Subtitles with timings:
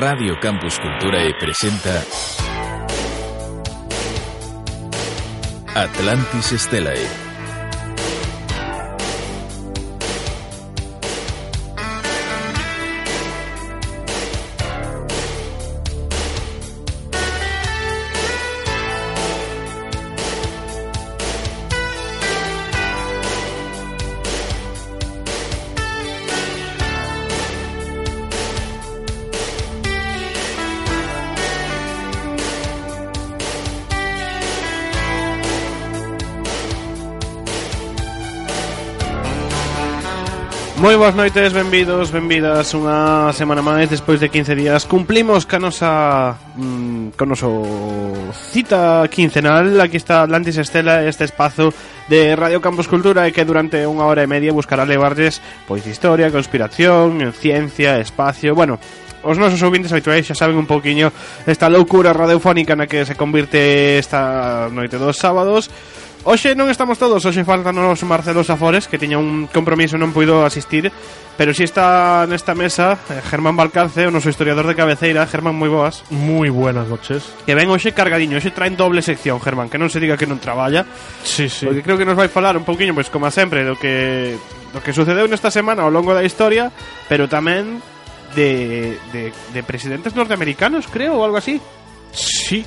[0.00, 2.02] Radio Campus Cultura e presenta
[5.74, 7.29] Atlantis Stellae.
[40.90, 46.34] Moi boas noites, benvidos, benvidas Unha semana máis, despois de 15 días Cumplimos ca nosa
[46.58, 47.62] mm, Con noso
[48.50, 49.70] cita quincenal.
[49.78, 51.70] Aquí está Atlantis Estela Este espazo
[52.10, 55.38] de Radio Campus Cultura E que durante unha hora e media buscará levarles
[55.70, 58.58] Pois historia, conspiración, ciencia, espacio.
[58.58, 58.82] Bueno,
[59.22, 61.14] os nosos ouvintes habituais xa saben un pouquiño
[61.46, 65.70] esta loucura radiofónica na que se convirte esta noite dos sábados.
[66.20, 70.44] Hoxe non estamos todos, hoxe faltanos Marcelo Safores Que tiña un compromiso e non puido
[70.44, 70.92] asistir.
[71.40, 75.24] Pero si está nesta mesa eh, Germán Balcarce, o noso historiador de cabeceira.
[75.24, 76.04] Germán, moi boas.
[76.12, 77.24] Moi buenas noches.
[77.48, 80.36] Que ven hoxe cargadiño, hoxe traen doble sección Germán, que non se diga que non
[80.36, 80.84] traballa.
[81.24, 81.64] Sí, sí.
[81.64, 84.36] Porque creo que nos vai falar un pouquiño, pois como sempre Do que,
[84.76, 86.68] do que sucedeu nesta semana ao longo da historia
[87.08, 87.80] Pero tamén
[88.36, 91.56] de, de, de presidentes norteamericanos, creo, ou algo así.
[92.12, 92.60] Sí.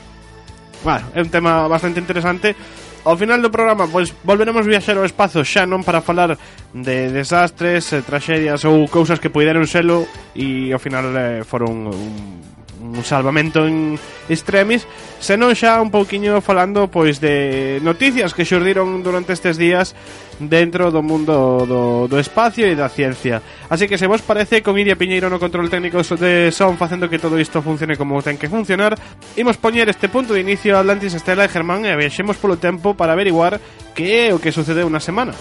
[0.82, 2.58] Bueno, é un tema bastante interesante
[3.04, 6.40] Ao final do programa, pois volveremos viaxar ao espazo xa non para falar
[6.72, 12.63] de desastres, eh, traxedias ou cousas que poideron selo e ao final eh, foron un
[12.94, 14.00] un salvamento en
[14.30, 14.86] extremis,
[15.20, 19.98] senón xa un pouquiño falando pois de noticias que xurdiron durante estes días
[20.40, 23.42] dentro do mundo do, do espacio e da ciencia.
[23.70, 27.20] Así que se vos parece con Iria Piñeiro no control técnico de son facendo que
[27.20, 28.96] todo isto funcione como ten que funcionar,
[29.36, 32.94] imos poñer este punto de inicio a Atlantis Estela e Germán e viaxemos polo tempo
[32.94, 33.60] para averiguar
[33.98, 35.34] que é o que sucedeu na semana.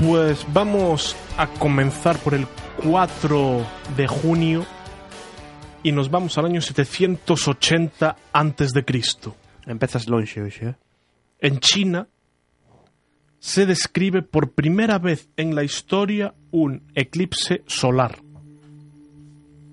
[0.00, 2.48] Pues vamos a comenzar por el
[2.82, 4.64] 4 de junio
[5.82, 9.34] y nos vamos al año 780 antes de Cristo.
[9.66, 10.74] Empezas lonxe hoxe, eh?
[11.40, 12.06] En China
[13.38, 18.18] se describe por primera vez en la historia un eclipse solar.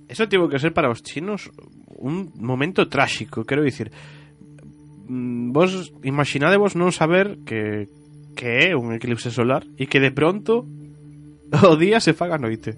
[0.07, 1.51] Eso tivo que ser para os chinos
[1.99, 3.91] un momento tráxico, quero dicir.
[5.07, 7.85] mm, Vos imaginadevos non saber que
[8.33, 10.63] que é un eclipse solar e que de pronto
[11.69, 12.73] o día se faga noite.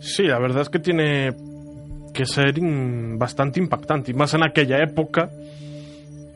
[0.00, 1.32] Sí, la verdad es que tiene
[2.16, 2.54] que ser
[3.18, 5.28] bastante impactante, y más en aquella época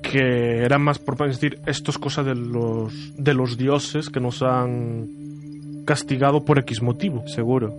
[0.03, 4.43] que era más por decir esto es cosa de los de los dioses que nos
[4.43, 7.27] han castigado por X motivo.
[7.29, 7.73] Seguro.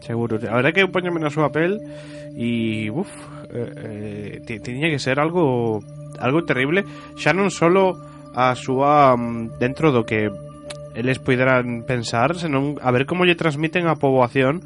[0.00, 0.36] Seguro.
[0.36, 1.76] A verdad que eu poñome na súa pel
[2.32, 3.10] e uf,
[3.52, 5.84] eh, eh, tiña que ser algo
[6.16, 6.88] algo terrible,
[7.20, 7.98] xa non solo
[8.32, 9.12] a súa
[9.60, 10.32] dentro do que
[10.96, 14.64] eles poideran pensar, senón a ver como lle transmiten á poboación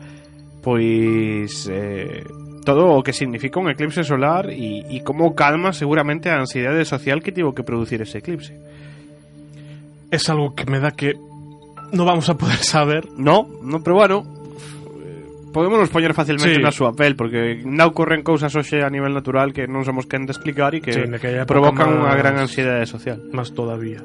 [0.62, 2.23] pois eh,
[2.65, 7.21] todo o que significa un eclipse solar e, e como calma seguramente a ansiedade social
[7.23, 8.55] que tivo que producir ese eclipse.
[10.11, 11.17] Es algo que me da que
[11.93, 13.09] no vamos a poder saber.
[13.17, 14.25] No, no, pero bueno
[15.53, 16.65] Podemos poñer facilmente Sí.
[16.65, 20.25] na súa pel Porque non ocorren cousas hoxe a nivel natural Que non somos quen
[20.25, 21.05] de explicar E que Sí,
[21.44, 24.00] provocan unha gran ansiedade social Más todavía.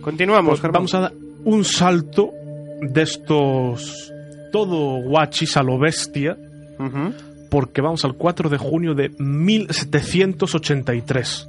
[0.00, 0.88] Continuamos, Pues Germán.
[0.88, 1.12] vamos a dar
[1.44, 2.32] un salto
[2.80, 4.08] de estos
[4.48, 6.40] todo guachis a lo bestia
[6.80, 7.12] Ujú.
[7.50, 11.48] Porque vamos al 4 de junio de 1783.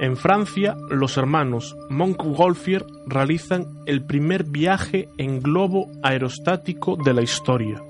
[0.00, 7.80] En Francia, los hermanos Montgolfier realizan el primer viaje en globo aerostático de la historia.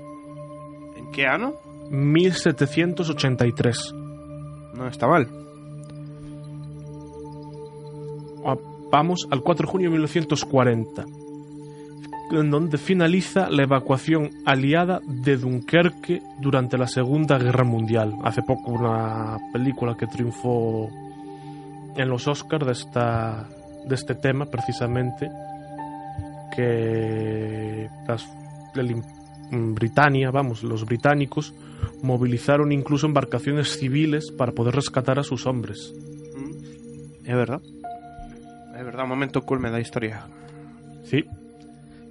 [0.95, 1.55] En que ano?
[1.89, 3.95] 1783.
[4.73, 5.29] Non está mal
[8.45, 8.57] Ah,
[8.93, 11.05] Vamos al 4 de junio de 1940,
[12.39, 18.13] en donde finaliza la evacuación aliada de Dunkerque durante la Segunda Guerra Mundial.
[18.23, 20.89] Hace poco una película que triunfó
[21.95, 23.47] en los Oscars de, esta,
[23.85, 25.29] de este tema, precisamente,
[26.55, 28.27] que las,
[28.75, 29.03] el
[29.51, 31.53] Britania, vamos, los británicos
[32.01, 35.93] movilizaron incluso embarcaciones civiles para poder rescatar a sus hombres.
[37.25, 37.61] É verdad
[38.75, 40.25] É verdad, un momento culme da historia
[41.03, 41.23] Sí.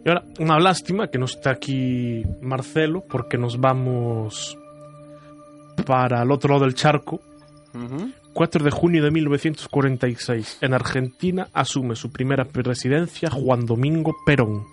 [0.05, 4.59] Y ahora, una lástima que no está aquí Marcelo, porque nos vamos
[5.87, 7.21] para el otro lado del charco.
[7.75, 8.11] Ujú.
[8.33, 14.65] 4 de junio de 1946, en Argentina asume su primera presidencia Juan Domingo Perón.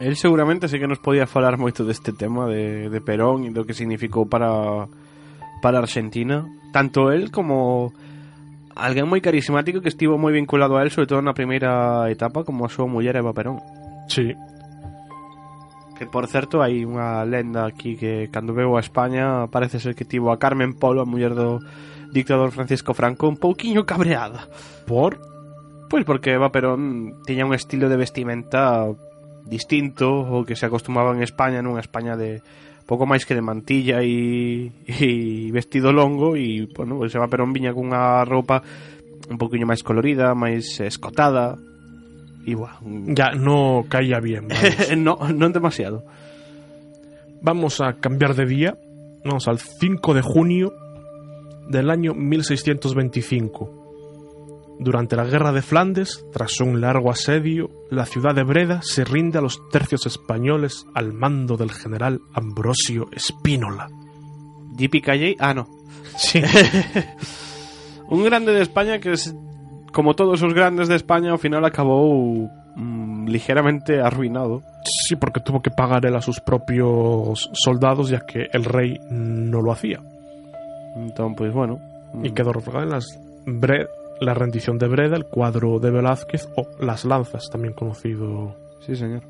[0.00, 3.62] El seguramente sí que nos podía falar moito deste tema de, de Perón e do
[3.62, 4.90] que significou para
[5.62, 6.42] para Argentina.
[6.74, 7.94] Tanto él como
[8.74, 12.66] alguén moi carismático que estivo moi vinculado a él, sobre todo na primeira etapa, como
[12.66, 13.62] a súa muller Eva Perón.
[14.10, 14.34] Sí.
[15.98, 20.04] Que por certo hai unha lenda aquí que cando veu a España parece ser que
[20.04, 21.62] tivo a Carmen Polo, a muller do
[22.10, 24.50] dictador Francisco Franco, un pouquiño cabreada.
[24.86, 25.22] Por?
[25.90, 28.90] Pois porque va Perón tiña un estilo de vestimenta
[29.46, 32.42] distinto o que se acostumaba en España, nunha España de
[32.84, 35.08] pouco máis que de mantilla e, e
[35.52, 38.64] vestido longo e, bueno, pois se va Perón viña cunha roupa
[39.28, 41.56] un pouquiño máis colorida, máis escotada,
[42.52, 44.52] buah, Ya no caía bien.
[45.00, 46.04] no, non demasiado.
[47.40, 48.76] Vamos a cambiar de día.
[49.24, 50.76] Vamos al 5 de junio
[51.68, 53.84] del año 1625.
[54.78, 59.38] Durante la guerra de Flandes, tras un largo asedio, la ciudad de Breda se rinde
[59.38, 63.88] a los tercios españoles al mando del general Ambrosio Espínola.
[64.76, 65.68] JP Calle, ah, no.
[66.18, 66.42] Sí,
[68.08, 69.34] Un grande de España que es,
[69.94, 74.60] como todos os grandes de España, ao final acabou mm, ligeramente arruinado.
[75.06, 79.62] sí, porque tuvo que pagar él a sus propios soldados, ya que el rey no
[79.62, 80.00] lo hacía.
[80.96, 81.78] Entón, pois, bueno.
[82.22, 83.06] Y mm, quedó reflejada en las
[83.46, 83.88] Bre-
[84.20, 88.54] la rendición de Breda, el cuadro de Velázquez o Las Lanzas, también conocido.
[88.84, 89.22] Sí, señor.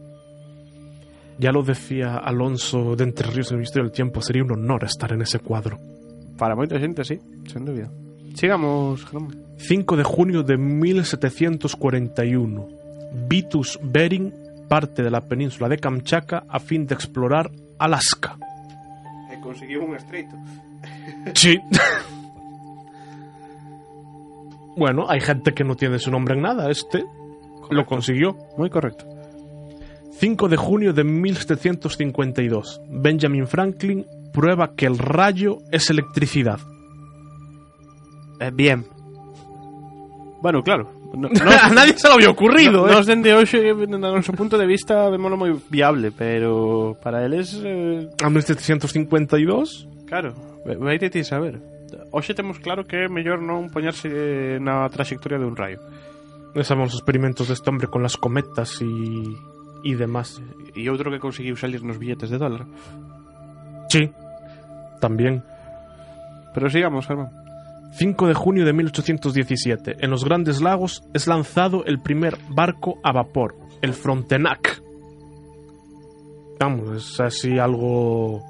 [1.38, 4.84] Ya lo decía Alonso de Entre Ríos en el Ministerio del Tiempo, sería un honor
[4.84, 5.78] estar en ese cuadro.
[6.38, 7.18] Para moita xente, sí,
[7.50, 7.90] sen dúbida.
[8.34, 9.44] Sigamos, Germán.
[9.58, 12.68] 5 de junio de 1741.
[13.28, 14.32] Vitus Bering
[14.68, 18.36] parte de la península de Kamchatka a fin de explorar Alaska.
[19.30, 20.36] E conseguiu un estreito.
[21.34, 21.58] Sí.
[24.76, 26.70] bueno, hay gente que no tiene su nombre en nada.
[26.70, 27.04] Este
[27.70, 28.36] lo consiguió.
[28.58, 29.06] Moi correcto.
[30.18, 32.82] 5 de junio de 1752.
[32.88, 36.58] Benjamin Franklin prueba que el rayo es electricidad.
[38.44, 38.84] Eh, bien.
[40.42, 40.92] Bueno, claro.
[41.14, 41.28] No,
[41.62, 42.92] a nadie se lo había ocurrido, no, ¿eh?
[42.92, 48.10] Nos dende hoxe, no noso punto de vista, vémolo moi viable, pero para eles, eh,
[48.18, 49.88] A 1752.
[50.10, 50.34] claro,
[50.66, 51.62] vai ti saber.
[52.10, 55.78] Hoxe temos claro que é mellor non poñerse eh, na trayectoria de un rayo.
[56.66, 59.22] Sabemos los experimentos de este hombre con las cometas y,
[59.86, 60.42] y demás.
[60.74, 62.66] E outro que conseguiu salir nos billetes de dólar.
[63.86, 64.10] Sí,
[64.98, 65.46] también.
[66.52, 67.43] Pero sigamos, Germán.
[67.96, 69.96] 5 de junio de 1817.
[70.00, 74.82] En los Grandes Lagos es lanzado el primer barco a vapor, el Frontenac.
[76.58, 78.42] Vamos, es así algo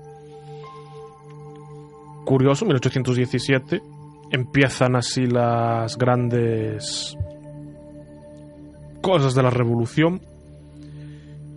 [2.25, 2.64] curioso.
[2.64, 3.82] 1817
[4.31, 7.17] empiezan así las grandes
[9.02, 10.23] cosas de la revolución.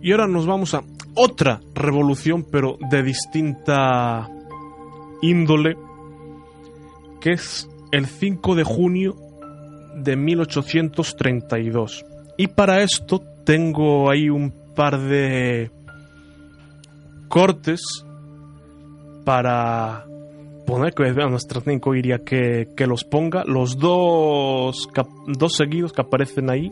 [0.02, 0.82] Y ahora nos vamos a
[1.14, 4.28] otra revolución, pero de distinta
[5.22, 5.76] índole,
[7.20, 9.16] que es el 5 de junio
[9.94, 12.04] de 1832.
[12.36, 15.70] Y para esto tengo ahí un par de
[17.28, 17.80] cortes
[19.24, 20.04] para
[20.66, 21.60] poner que a nuestra
[21.94, 24.88] iría que, que los ponga los dos
[25.26, 26.70] dos seguidos que aparecen ahí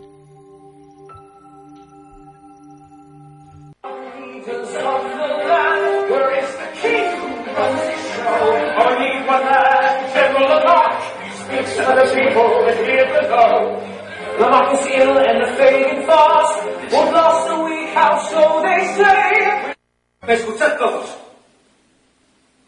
[13.47, 13.97] hear the go.
[14.41, 16.67] Lamarck is ill and the fading fast.
[16.93, 19.75] Won't last a week, how so they say.
[20.23, 21.17] Escuchad todos.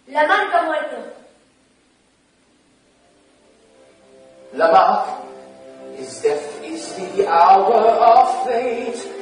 [0.08, 0.96] La marca muerto.
[4.54, 5.06] Lamarck,
[5.98, 9.14] his death is the hour of fate.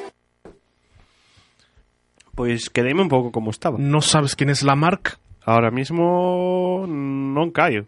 [2.34, 3.78] Pois quedeime un pouco como estaba.
[3.78, 7.86] no sabes quién es Lamarck Ahora mismo non callo.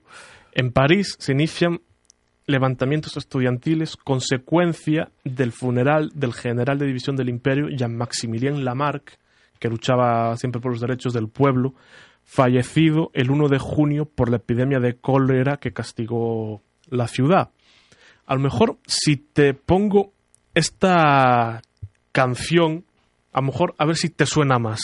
[0.55, 1.83] En París se inician
[2.49, 9.19] levantamientos estudiantiles consecuencia del funeral del general de división del imperio Jean-Maximilien Lamarck,
[9.61, 11.75] que luchaba siempre por los derechos del pueblo,
[12.25, 17.51] fallecido el 1 de junio por la epidemia de cólera que castigó la ciudad.
[18.27, 20.13] A lo mejor si te pongo
[20.55, 21.61] esta
[22.13, 22.87] canción,
[23.33, 24.81] a lo mejor a ver si te suena más.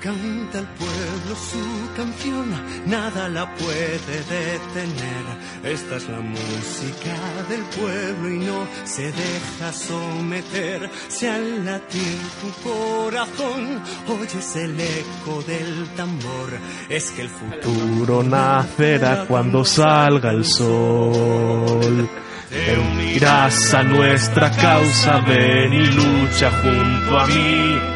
[0.00, 2.52] Canta el pueblo su canción,
[2.86, 5.24] nada la puede detener.
[5.64, 7.14] Esta es la música
[7.48, 10.90] del pueblo y no se deja someter.
[11.08, 16.50] Si al latir tu corazón oyes el eco del tambor,
[16.88, 22.08] es que el futuro nacerá cuando salga el sol.
[22.50, 27.91] Te unirás Irás a nuestra causa, ven y lucha junto a mí.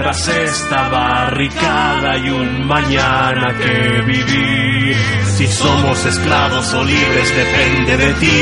[0.00, 4.96] Tras esta barricada hay un mañana que vivir.
[5.26, 8.40] Si somos esclavos o libres depende de ti.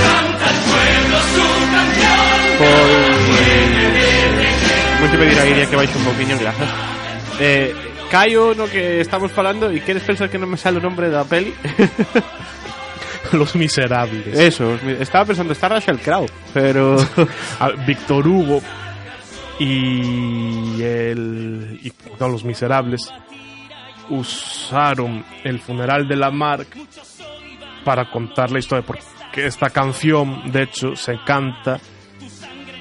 [0.00, 2.16] Canta el pueblo su canción.
[4.98, 6.72] Moi te pediría que baixe un poquinho, grazas.
[7.38, 7.76] Eh,
[8.08, 11.28] Caio no que estamos falando e queres pensar que non me sale o nombre da
[11.28, 11.52] peli?
[13.36, 14.32] Los miserables.
[14.32, 16.96] Eso, estaba pensando, está Rachel Crowe, pero...
[17.84, 18.62] Víctor Hugo
[19.58, 23.12] y el y no, los miserables
[24.08, 26.76] usaron el funeral de Lamarck
[27.84, 31.80] para contar la historia porque esta canción de hecho se canta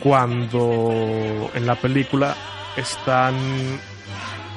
[0.01, 2.35] cuando en la película
[2.75, 3.35] están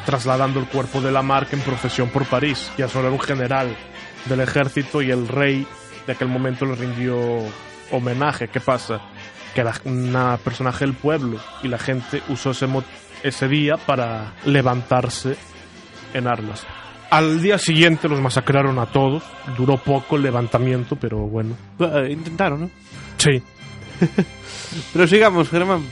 [0.04, 3.76] trasladando el cuerpo de Lamarck en procesión por París y solo era un general
[4.26, 5.66] del ejército y el rey
[6.06, 7.16] de aquel momento le rindió
[7.90, 8.48] homenaje.
[8.48, 9.00] ¿Qué pasa?
[9.54, 12.68] Que era una personaje del pueblo y la gente usó ese,
[13.22, 15.36] ese día para levantarse
[16.14, 16.66] en armas.
[17.10, 19.22] Al día siguiente los masacraron a todos.
[19.56, 21.56] Duró poco el levantamiento, pero bueno.
[22.08, 22.70] Intentaron, ¿no?
[23.16, 23.42] Sí.
[24.92, 25.82] Pero sigamos, Germán.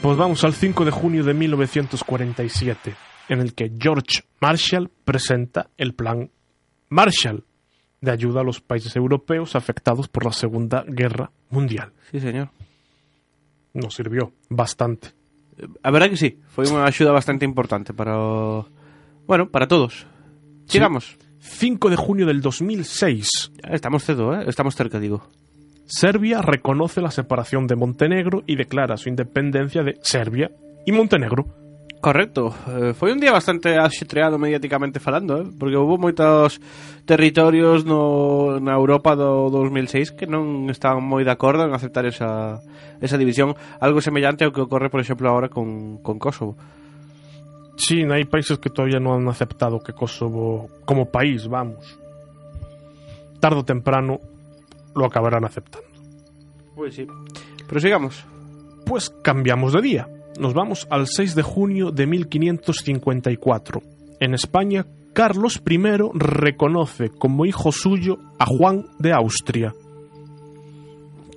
[0.00, 2.94] Pues vamos al 5 de junio de 1947,
[3.28, 6.30] en el que George Marshall presenta el plan
[6.88, 7.44] Marshall
[8.00, 11.92] de ayuda a los países europeos afectados por la Segunda Guerra Mundial.
[12.10, 12.50] Sí, señor.
[13.74, 15.12] Nos sirvió bastante.
[15.82, 18.16] A verdad que sí, foi unha axuda bastante importante para.
[19.28, 20.08] Bueno, para todos.
[20.66, 21.18] Sigamos.
[21.40, 24.44] 5 de junio del 2006, Ya Estamos cedo, ¿eh?
[24.46, 25.28] Estamos cerca, digo.
[25.86, 30.52] Serbia reconoce la separación de Montenegro y declara su independencia de Serbia
[30.86, 31.46] y Montenegro.
[32.00, 32.54] Correcto.
[32.66, 35.44] Eh, foi un día bastante axetreado mediáticamente falando, eh?
[35.44, 36.56] porque houve moitos
[37.04, 42.64] territorios no, na Europa do 2006 que non estaban moi de acordo en aceptar esa,
[43.04, 43.52] esa división.
[43.84, 46.56] Algo semellante ao que ocorre, por exemplo, agora con, con Kosovo.
[47.76, 51.84] Sí, hay países que todavía no han aceptado que Kosovo, como país, vamos,
[53.44, 54.24] tarde o temprano
[54.96, 55.92] lo acabarán aceptando.
[56.72, 57.04] Pois sí.
[57.68, 58.24] Pero sigamos.
[58.88, 60.08] Pues cambiamos de día.
[60.40, 63.82] Nos vamos al 6 de junio de 1554.
[64.20, 65.78] En España, Carlos I
[66.14, 69.74] reconoce como hijo suyo a Juan de Austria.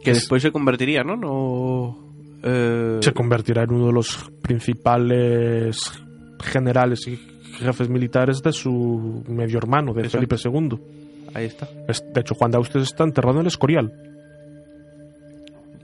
[0.03, 1.15] Que Es- despois se convertiría, ¿no?
[1.15, 1.97] No...
[2.43, 2.99] Eh...
[3.01, 5.77] Se convertirá en uno de los principales
[6.41, 7.17] generales y
[7.59, 10.27] jefes militares de su medio hermano, de Exacto.
[10.27, 10.79] Felipe II.
[11.33, 11.67] Aí está.
[11.87, 13.93] Es- De hecho, Juan de Austria está enterrado en el Escorial.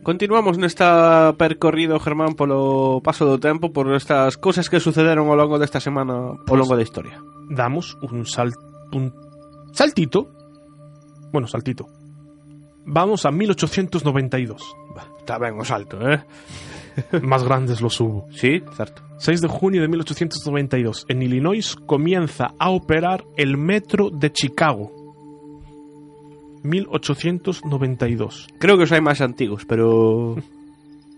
[0.03, 5.59] Continuamos nesta percorrido, Germán, polo paso do tempo, por estas cousas que sucederon ao longo
[5.59, 7.19] desta semana, ao longo da historia.
[7.49, 8.53] damos un, sal,
[8.93, 9.13] un
[9.73, 10.29] saltito.
[11.31, 11.87] Bueno, saltito.
[12.85, 14.75] Vamos a 1892.
[15.19, 16.23] Está ben o salto, eh?
[17.21, 18.25] Más grandes los hubo.
[18.31, 19.03] Sí, certo.
[19.17, 21.05] 6 de junio de 1892.
[21.09, 24.91] En Illinois comienza a operar el metro de Chicago.
[26.63, 28.47] 1892.
[28.59, 30.35] Creo que os hai máis antigos, pero...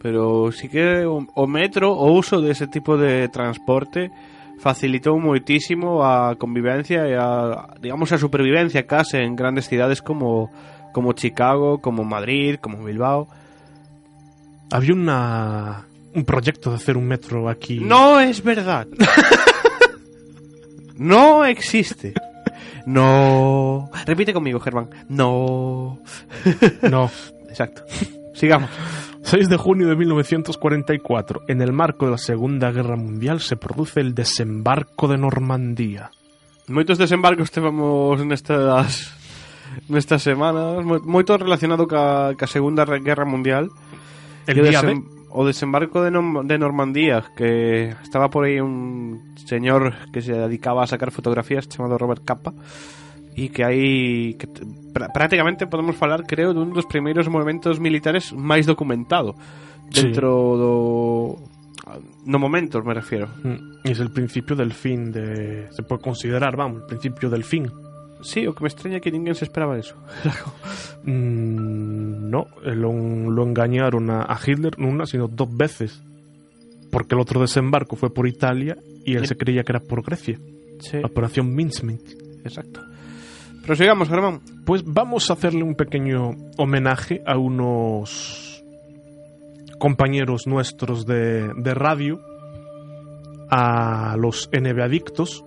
[0.02, 4.10] Pero sí que o, metro, o uso dese tipo de transporte
[4.58, 10.50] facilitou moitísimo a convivencia e a, digamos, a supervivencia case en grandes cidades como,
[10.90, 13.30] como Chicago, como Madrid, como Bilbao.
[14.74, 17.80] Había una, un proyecto de hacer un metro aquí.
[17.80, 18.88] No es verdad.
[20.98, 22.14] no existe.
[22.86, 23.90] No.
[24.06, 24.90] Repite conmigo, Germán.
[25.10, 26.00] No.
[26.90, 27.10] No.
[27.50, 27.84] Exacto.
[28.34, 28.70] Sigamos.
[29.24, 31.42] 6 de junio de 1944.
[31.48, 36.12] En el marco de la Segunda Guerra Mundial se produce el desembarco de Normandía.
[36.68, 39.12] Moitos desembarcos temos nestas
[39.88, 43.70] nestas semanas, mo- moito relacionado ca, ca Segunda Guerra Mundial.
[44.48, 49.94] El día desem- o desembarco de, Nom- de Normandía, que estaba por aí un señor
[50.12, 52.54] que se dedicaba a sacar fotografías chamado Robert Capa
[53.36, 54.46] e que aí que
[54.92, 59.36] pr- prácticamente podemos falar, creo, dun dos primeiros movimentos militares máis documentado
[59.92, 60.08] Sí.
[60.08, 60.72] dentro do
[62.24, 63.28] no momento, me refiero.
[63.44, 65.68] Mm, Y es el principio del fin de...
[65.76, 67.68] Se puede considerar, vamos, el principio del fin.
[68.24, 69.96] Sí, o que me extraña que ninguén se esperaba eso.
[71.04, 76.00] Mm, no, eh, lo, lo engañaron a, a Hitler no una, sino dos veces.
[76.92, 79.30] Porque el otro desembarco fue por Italia y él Sí.
[79.30, 80.38] se creía que era por Grecia.
[80.80, 82.02] Sí, La operación Mincemeat.
[82.46, 82.82] exacto.
[83.66, 84.42] Prosigamos, Germán.
[84.66, 88.64] Pues vamos a hacerle un pequeño homenaje a unos
[89.80, 92.20] compañeros nuestros de, de radio,
[93.50, 95.44] a los NB Adictos,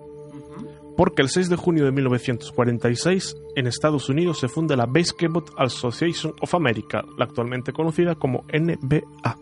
[0.95, 6.33] Porque el 6 de junio de 1946 en Estados Unidos se funda la Basketball Association
[6.41, 9.37] of America, la actualmente conocida como NBA.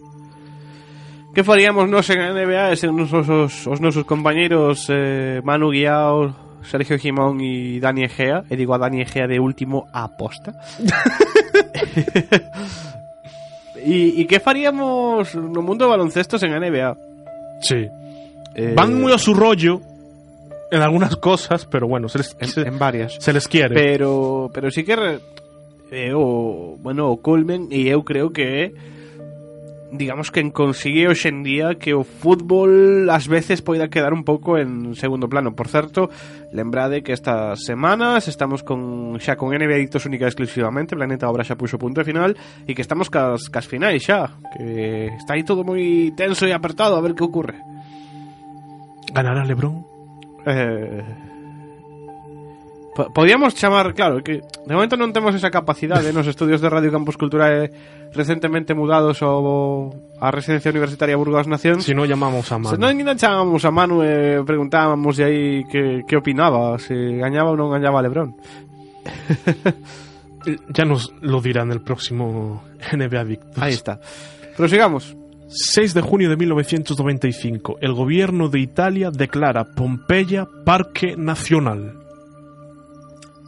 [1.34, 6.30] Que faríamos nos en NBA sen os nosos, os nosos compañeiros eh, Manu Guiao,
[6.62, 10.54] Sergio Jimón e Dani Egea E digo a Dani Egea de último aposta
[13.82, 16.94] e, e que faríamos no mundo de baloncesto sen a NBA?
[17.66, 17.90] Sí.
[18.54, 19.82] Eh, Van muy a su rollo
[20.74, 23.76] en algunas cosas, pero bueno, se les, en, se, en varias se les quiere.
[23.76, 25.20] Pero pero sí que re,
[25.92, 28.74] eh, o, bueno, o culmen e eu creo que
[29.94, 34.58] digamos que consigue hoxe en día que o fútbol ás veces poida quedar un pouco
[34.58, 35.54] en segundo plano.
[35.54, 36.10] Por certo,
[36.50, 41.46] lembrade que estas semanas estamos con xa con NBA Adictos única e exclusivamente, Planeta Obra
[41.46, 42.34] xa puxo punto final
[42.66, 46.98] e que estamos cas, cas finais xa, que está aí todo moi tenso e apertado
[46.98, 47.62] a ver que ocurre.
[49.14, 49.93] ¿Ganará LeBron?
[50.46, 51.04] Eh,
[52.96, 56.92] po- Podíamos chamar, claro, que de momento non temos esa capacidade nos estudios de Radio
[56.92, 57.66] Campus Cultura
[58.14, 59.90] recentemente mudados ao
[60.22, 61.82] a residencia universitaria Burgos Nación.
[61.82, 62.78] Si no, llamamos a Se Manu.
[62.78, 67.58] non ainda chamábamos a Manu e preguntábamos de aí que, que opinaba, se gañaba ou
[67.58, 68.36] non gañaba Lebron.
[70.76, 73.64] Ya nos lo dirá en el próximo NBA Adictos.
[73.64, 74.00] Aí está.
[74.60, 75.16] Prosigamos.
[75.56, 82.00] 6 de junio de 1995, el gobierno de Italia declara Pompeya Parque Nacional.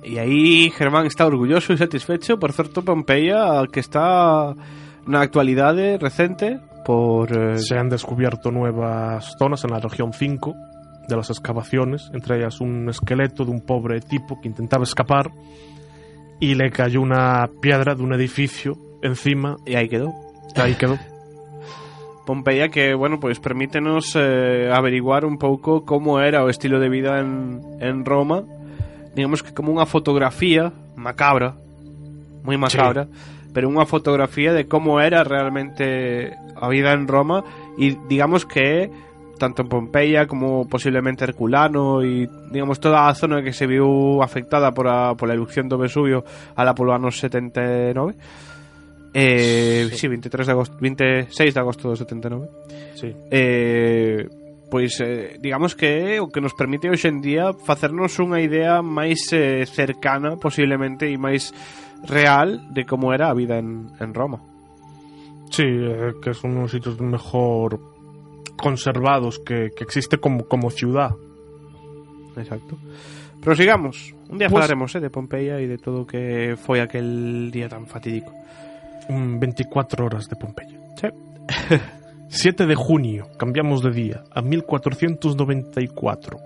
[0.03, 4.53] E aí Germán está orgulloso e satisfecho, por certo, Pompeia, que está
[5.07, 10.53] na actualidade recente por eh, Se han descubierto nuevas zonas en la región 5
[11.09, 15.31] de las excavaciones, entre ellas un esqueleto de un pobre tipo que intentaba escapar
[16.39, 20.13] y le cayó una piedra de un edificio encima e aí quedou.
[20.55, 21.14] y ahí quedó.
[22.25, 27.22] Pompeia que, bueno, pois permítenos eh, averiguar un pouco como era o estilo de vida
[27.22, 28.44] en, en Roma.
[29.13, 31.53] Digamos que como unha fotografía macabra
[32.46, 33.09] moi macabra
[33.55, 37.40] pero unha fotografía de como era realmente a vida en Roma.
[37.79, 38.92] E digamos que
[39.40, 44.75] tanto en Pompeia como posiblemente Herculano e digamos toda a zona que se viu afectada
[44.75, 48.16] por a, por a erupción do Vesubio ala polo ano 79
[49.16, 50.08] eh, sí.
[50.12, 52.51] 23 de agosto 26 de agosto do 79
[53.00, 53.16] Sí.
[53.32, 54.28] eh,
[54.70, 59.24] pois eh, digamos que o que nos permite hoxe en día facernos unha idea máis
[59.32, 61.56] eh, cercana posiblemente e máis
[62.04, 64.44] real de como era a vida en, en Roma
[65.48, 67.80] Sí, eh, que son unos sitios mejor
[68.58, 71.12] conservados que, que existe como, como ciudad.
[72.36, 72.75] exacto
[73.42, 77.51] prosigamos un día Pues- falaremos eh, de Pompeia e de todo o que foi aquel
[77.54, 78.34] día tan fatídico
[79.09, 80.79] 24 horas de Pompeya.
[81.00, 81.07] sí.
[82.27, 86.39] 7 de junio, cambiamos de día, a 1494.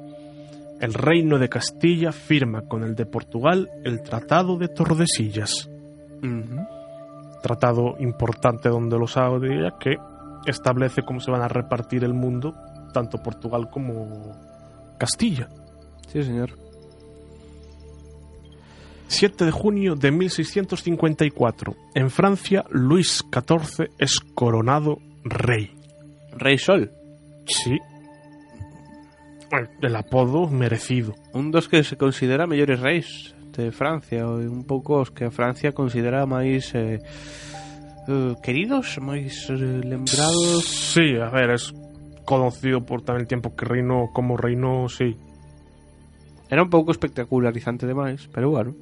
[0.79, 5.69] El reino de Castilla firma con el de Portugal el Tratado de Tordesillas.
[7.41, 9.95] Tratado importante donde lo sabe que
[10.45, 12.53] establece cómo se van a repartir el mundo,
[12.93, 14.35] tanto Portugal como
[14.97, 15.47] Castilla.
[16.07, 16.68] sí señor
[19.09, 21.75] 7 de junio de 1654.
[21.95, 25.73] En Francia, Luis XIV es coronado rey.
[26.37, 26.91] Rei Sol
[27.45, 27.79] Sí.
[29.81, 31.15] El apodo merecido.
[31.33, 36.29] un dos que se considera mellores reis de Francia un pouco os que Francia considera
[36.29, 37.01] máis eh,
[38.07, 41.73] eh, queridos, máis eh, lembrados Sí, a ver, es
[42.25, 45.17] conocido por también el tiempo que reinó, como reinó, sí,
[46.49, 48.75] Era un pouco espectacularizante demais, pero bueno,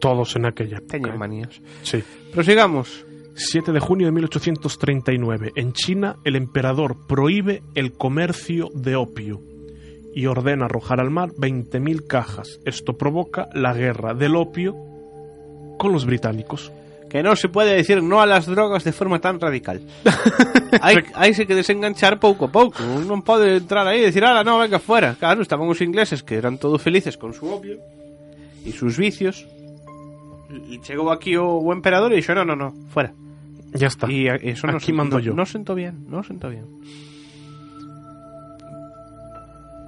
[0.00, 1.18] todos en aquella teñen época.
[1.18, 1.60] manías.
[1.82, 2.02] Sí.
[2.32, 3.04] Prosigamos.
[3.36, 5.52] 7 de junio de 1839.
[5.56, 9.40] En China, el emperador prohíbe el comercio de opio
[10.14, 12.60] y ordena arrojar al mar 20.000 cajas.
[12.64, 14.76] Esto provoca la guerra del opio
[15.78, 16.70] con los británicos.
[17.14, 19.78] Que no se puede decir no a las drogas de forma tan radical.
[21.14, 22.82] hai se que desenganchar pouco a pouco.
[22.82, 25.14] Non pode entrar aí e decir, ala, no, venga, fuera.
[25.14, 27.78] Claro, estaban os ingleses que eran todos felices con su opio
[28.66, 29.46] e sus vicios.
[30.50, 33.14] E chegou aquí o, o emperador e dixo, no, no, no, fuera.
[33.78, 34.10] Ya está.
[34.10, 35.32] Y a- eso no, Aquí sentó- mando no- yo.
[35.38, 36.66] No sentó bien, no sentó bien.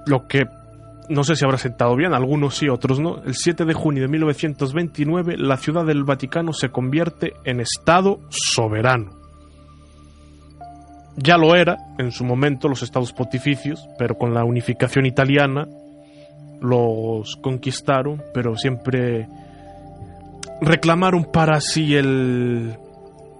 [0.07, 0.47] Lo que
[1.09, 3.23] no sé si habrá sentado bien, algunos sí, otros no.
[3.23, 9.11] El 7 de junio de 1929, la ciudad del Vaticano se convierte en Estado soberano.
[11.15, 15.67] Ya lo era en su momento los estados pontificios, pero con la unificación italiana
[16.61, 19.27] los conquistaron, pero siempre
[20.61, 22.77] reclamaron para sí el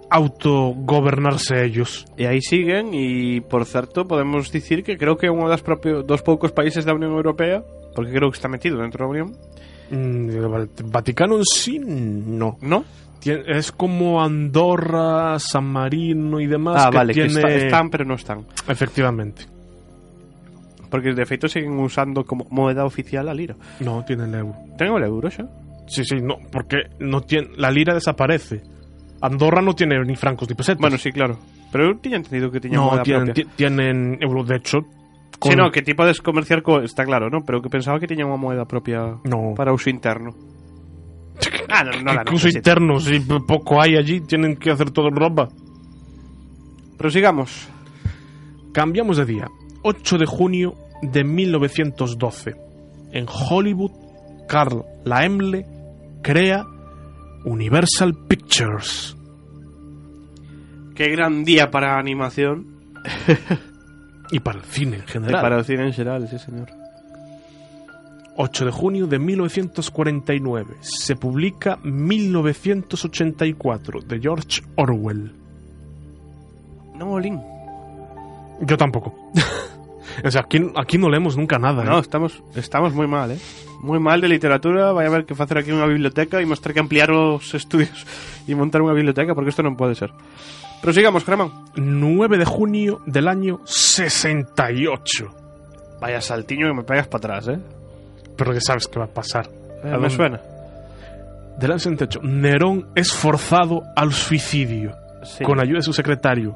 [0.09, 2.05] autogobernarse ellos.
[2.17, 6.03] E aí siguen e, por certo, podemos dicir que creo que é un das propio,
[6.03, 7.63] dos poucos países da Unión Europea
[7.95, 9.29] Porque creo que está metido dentro de la Unión.
[9.89, 12.57] Mm, Vaticano en sí, no.
[12.61, 12.85] ¿No?
[13.19, 16.75] Tien- Es como Andorra, San Marino y demás.
[16.85, 18.45] ah, que vale, que está- están, pero no están.
[18.67, 19.45] Efectivamente.
[20.91, 23.55] Porque de feito siguen usando como moneda oficial a lira.
[23.79, 24.55] No, tiene el euro.
[24.77, 25.47] Tengo el euro xa.
[25.87, 28.61] Sí, sí, no, porque no tiene, la lira desaparece.
[29.21, 30.79] Andorra no tiene ni francos ni pesetas.
[30.81, 31.37] Bueno, sí, claro.
[31.71, 33.43] Pero eu tiña entendido que tiña no, moneda tienen, propia.
[33.43, 34.43] ti- tienen euro.
[34.43, 34.79] De hecho,
[35.41, 36.81] Sí, no, que ti podes comerciar co...
[36.81, 37.45] Está claro, ¿no?
[37.45, 39.53] Pero que pensaba que tiña unha moneda propia No.
[39.53, 40.33] para uso interno.
[41.69, 42.57] Ah, no, no la necesito.
[42.63, 45.49] internos, si poco hay allí, tienen que hacer todo en ropa.
[46.97, 47.67] Prosigamos.
[48.73, 49.47] Cambiamos de día.
[49.83, 52.55] 8 de junio de 1912.
[53.11, 53.91] En Hollywood,
[54.47, 55.65] Carl Laemmle
[56.23, 56.65] crea
[57.45, 59.15] Universal Pictures.
[60.95, 62.67] Qué gran día para animación.
[64.29, 65.41] Y para el cine en Y general.
[65.41, 66.67] para el cine en general, sí, señor.
[68.35, 70.75] 8 de junio de 1949.
[70.81, 75.31] Se publica 1984 de George Orwell.
[76.95, 77.39] No, Molín.
[78.61, 79.31] Yo tampoco.
[80.25, 81.85] o sea, aquí, aquí no leemos nunca nada.
[81.85, 82.01] No, ¿eh?
[82.01, 83.39] estamos, estamos muy mal, ¿eh?
[83.81, 84.91] Muy mal de literatura.
[84.91, 88.05] Vai a haber que facer aquí unha biblioteca e mostrar que ampliar os estudios
[88.49, 90.09] e montar unha biblioteca, porque isto non pode ser.
[90.81, 91.53] Prosigamos, Germán.
[91.77, 95.29] 9 de junio del año 68.
[96.01, 97.59] Vaya saltiño que me pegas para atrás, ¿eh?
[98.37, 99.49] Pero ya sabes qué va a pasar.
[99.83, 100.39] Eh, ¿A me suena.
[101.57, 102.19] Del año 68.
[102.21, 105.43] Nerón es forzado al suicidio Sí.
[105.43, 106.55] con ayuda de su secretario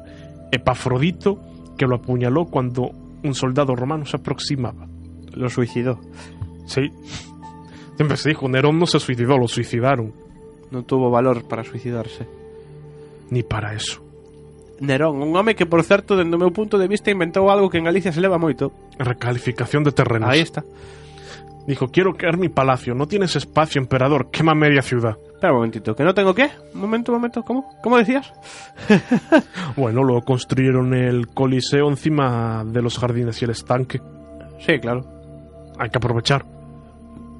[0.52, 1.40] Epafrodito,
[1.76, 2.90] que lo apuñaló cuando
[3.24, 4.86] un soldado romano se aproximaba.
[5.34, 5.98] Lo suicidó.
[6.66, 6.90] Sí.
[7.96, 10.12] Siempre se dijo, Nerón no se suicidó, lo suicidaron.
[10.72, 12.24] Non tuvo valor para suicidarse.
[13.28, 14.00] Ni para eso.
[14.80, 17.78] Nerón, un home que, por certo, dende o meu punto de vista inventou algo que
[17.78, 18.72] en Galicia se leva moito.
[18.96, 20.32] Recalificación de terrenos.
[20.32, 20.64] Aí está.
[21.66, 25.14] Dijo, quiero caer mi palacio, no tienes espacio, emperador, quema media ciudad.
[25.34, 26.50] Espera un momentito, que no tengo qué?
[26.74, 27.70] Un momento, un momento, ¿cómo?
[27.82, 28.32] ¿Cómo decías?
[29.76, 34.00] Bueno, luego construyeron el coliseo encima de los jardines y el estanque.
[34.58, 35.21] Sí, claro.
[35.78, 36.44] Hay que aprovechar.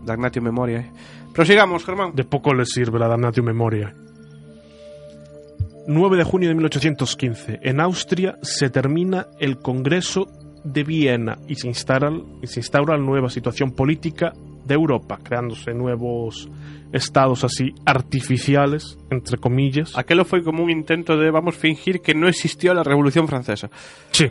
[0.04, 0.90] Dagnatio memoria, eh.
[1.32, 2.12] Prosigamos, Germán.
[2.14, 3.94] De poco les sirve la damnatio memoria.
[5.86, 7.60] 9 de junio de 1815.
[7.62, 10.28] En Austria se termina el Congreso
[10.64, 14.32] de Viena y se instaura, y se instaura la nueva situación política
[14.64, 16.48] de Europa, creándose nuevos
[16.92, 19.96] estados así artificiales, entre comillas.
[19.96, 23.70] Aquelo foi como un intento de vamos fingir que no existió la Revolución Francesa.
[24.12, 24.30] Sí.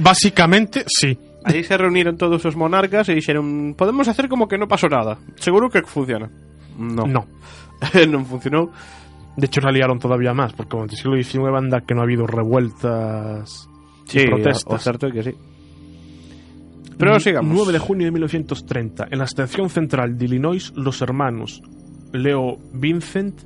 [0.00, 1.16] Básicamente, sí.
[1.46, 5.14] Aí se reuniron todos os monarcas e dixeron podemos hacer como que no pasó nada.
[5.38, 6.26] Seguro que funciona.
[6.74, 7.06] No.
[7.06, 7.22] No.
[8.10, 8.74] non funcionou.
[9.38, 12.08] De hecho, la liaron todavía más, porque durante el siglo XIX anda que no ha
[12.08, 13.68] habido revueltas
[14.08, 14.66] Sí, y protestas.
[14.66, 15.34] o certo é que sí.
[16.98, 17.52] Pero sigamos.
[17.52, 21.60] 9 de junio de 1930, en la estación central de Illinois, los hermanos
[22.12, 23.42] Leo Vincent,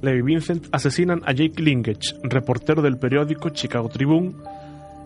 [0.00, 4.32] Leo y Vincent asesinan a Jake Lingage, reportero del periódico Chicago Tribune,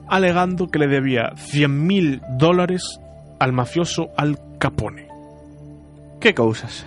[0.09, 3.01] alegando que le debía 100.000 dólares
[3.39, 5.09] al mafioso Al Capone.
[6.21, 6.87] Que cousas.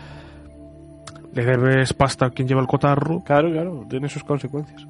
[1.34, 3.23] Le debes pasta a quien lleva el cotarro.
[3.23, 4.88] Claro, claro, tiene sus consecuencias.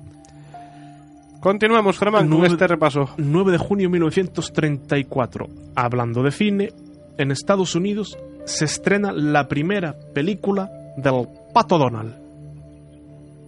[1.40, 3.10] Continuamos, Germán, con este repaso.
[3.18, 6.70] 9 de junio de 1934, hablando de cine,
[7.18, 12.16] en Estados Unidos se estrena la primera película del Pato Donald.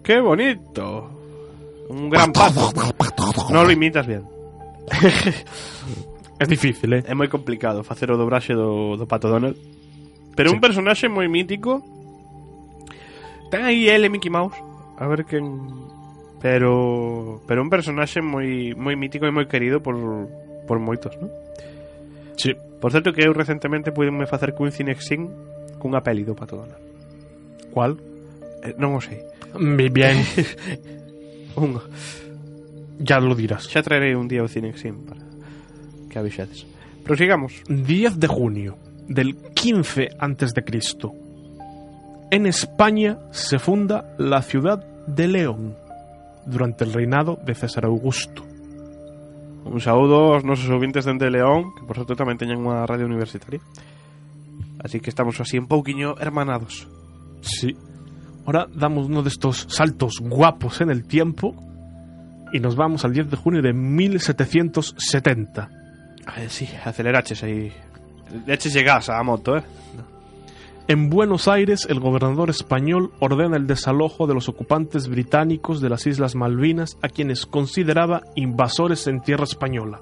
[0.03, 1.09] ¡Qué bonito!
[1.89, 2.71] Un gran pato.
[3.51, 4.38] No lo imitas bien.
[6.39, 7.03] é difícil, eh?
[7.05, 9.57] É moi complicado facer o dobraxe do, do Pato Donald.
[10.35, 10.55] Pero sí.
[10.55, 11.83] un personaxe moi mítico.
[13.51, 14.55] Ten aí ele Mickey Mouse.
[14.97, 15.45] A ver quen...
[16.39, 19.99] Pero pero un personaxe moi moi mítico e moi querido por,
[20.63, 21.27] por moitos, non?
[22.39, 22.55] Sí.
[22.79, 25.27] Por certo que eu recentemente puideme facer cun cinexin
[25.83, 26.79] cunha peli do Pato Donald.
[27.75, 27.99] Cual?
[28.63, 29.19] Eh, non o sei.
[29.51, 30.15] Mm, bien.
[31.59, 31.83] Unha.
[32.99, 33.65] Ya lo dirás.
[33.65, 35.23] xa traerei un día o cinexin para
[36.11, 36.67] que avisedes.
[37.03, 37.63] Prosigamos.
[37.67, 41.13] 10 de junio del 15 antes de Cristo.
[42.29, 45.75] En España se funda la ciudad de León
[46.45, 48.45] durante el reinado de César Augusto.
[49.65, 53.61] Un saúdo aos nosos ouvintes dende León, que por certo tamén teñen unha radio universitaria.
[54.81, 56.87] Así que estamos así un pouquiño hermanados.
[57.41, 57.75] Sí.
[58.45, 61.53] Ahora damos uno de estos saltos guapos en el tiempo
[62.53, 65.69] y nos vamos al 10 de junio de 1770.
[66.37, 67.71] Eh, sí, aceleraches aí.
[68.45, 69.63] Leches llegas a moto, eh.
[70.87, 76.07] En Buenos Aires, el gobernador español ordena el desalojo de los ocupantes británicos de las
[76.07, 79.99] Islas Malvinas a quienes consideraba invasores en tierra española.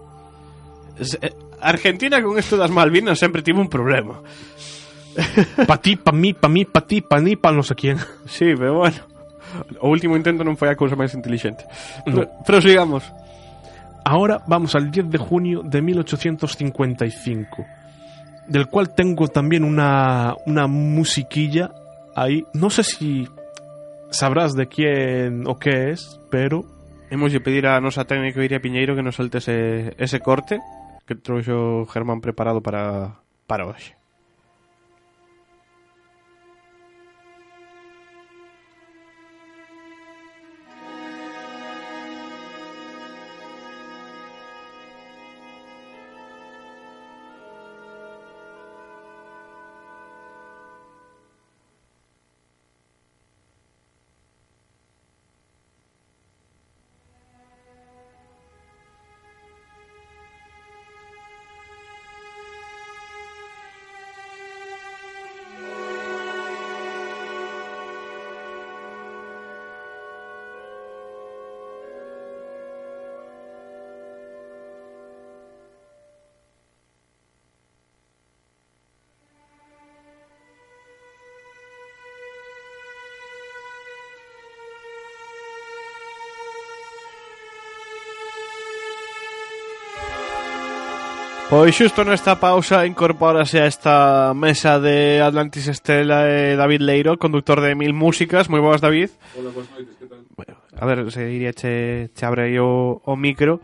[0.97, 4.21] Es- eh, Argentina con esto das Malvinas sempre tivo un problema.
[5.65, 7.97] Pa ti, pa mí, pa mí, pa ti, pa ni, pa no sé quién.
[8.25, 8.97] Sí, pero bueno.
[9.81, 11.65] O último intento non foi a cousa máis inteligente.
[12.05, 12.23] No.
[12.23, 13.03] Pero, prosigamos.
[14.07, 17.65] Ahora vamos al 10 de junio de 1855,
[18.47, 21.71] del cual tengo también una, una musiquilla
[22.15, 22.45] ahí.
[22.53, 23.27] No sé si
[24.09, 26.77] sabrás de quién o qué es, pero
[27.09, 30.59] Hemos de pedir a nosa técnica Iria Piñeiro que nos solte ese, ese corte
[31.07, 33.15] que trouxo Germán preparado para,
[33.47, 33.96] para hoxe.
[91.57, 97.65] Pois xusto nesta pausa incorpórase a esta mesa de Atlantis Estela e David Leiro, conductor
[97.65, 98.45] de Mil Músicas.
[98.45, 99.09] Moi boas, David.
[99.33, 100.21] Hola, boas noites, que tal?
[100.37, 103.57] Bueno, a ver, se iría che, che abre o, o micro.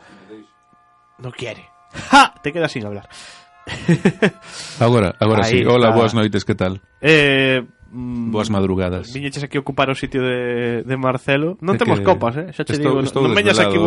[1.22, 1.70] No quiere.
[2.10, 2.34] ¡Ja!
[2.42, 3.06] Te quedas sin hablar.
[4.82, 5.64] Agora, agora Aí sí.
[5.64, 6.82] Hola, boas noites, que tal?
[6.98, 7.62] Eh,
[7.94, 9.14] mm, Boas madrugadas.
[9.14, 11.56] Viñeches aquí a ocupar o sitio de, de Marcelo.
[11.62, 12.50] Non temos que copas, eh?
[12.50, 13.78] Xa te estou- digo, estou non veñas aquí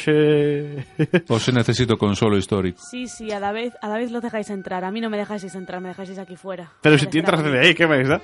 [0.00, 0.88] xe...
[1.28, 2.80] Hoxe necesito consolo histórico.
[2.80, 4.82] Sí, sí, a David, a David lo dejáis entrar.
[4.82, 6.72] A mí no me dejáis entrar, me dejáis aquí fuera.
[6.80, 8.18] Pero si ti entras de aí, que máis, da?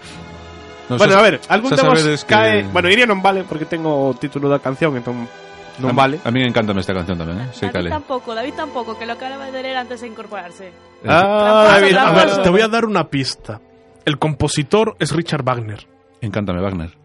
[0.88, 2.62] No, bueno, xa- a ver, algún xa temos sabedes que- cae...
[2.72, 5.28] Bueno, Iria non vale porque tengo o título da canción, entón
[5.76, 6.16] non a, vale.
[6.24, 7.48] A mí encántame esta canción tamén, eh?
[7.52, 7.88] David cale.
[7.92, 10.72] tampoco, David tampoco, que lo acaba de leer antes de incorporarse.
[11.04, 13.60] Ah, David, a A ver, te voy a dar una pista.
[14.06, 15.86] El compositor es Richard Wagner.
[16.22, 16.96] Encántame, Wagner.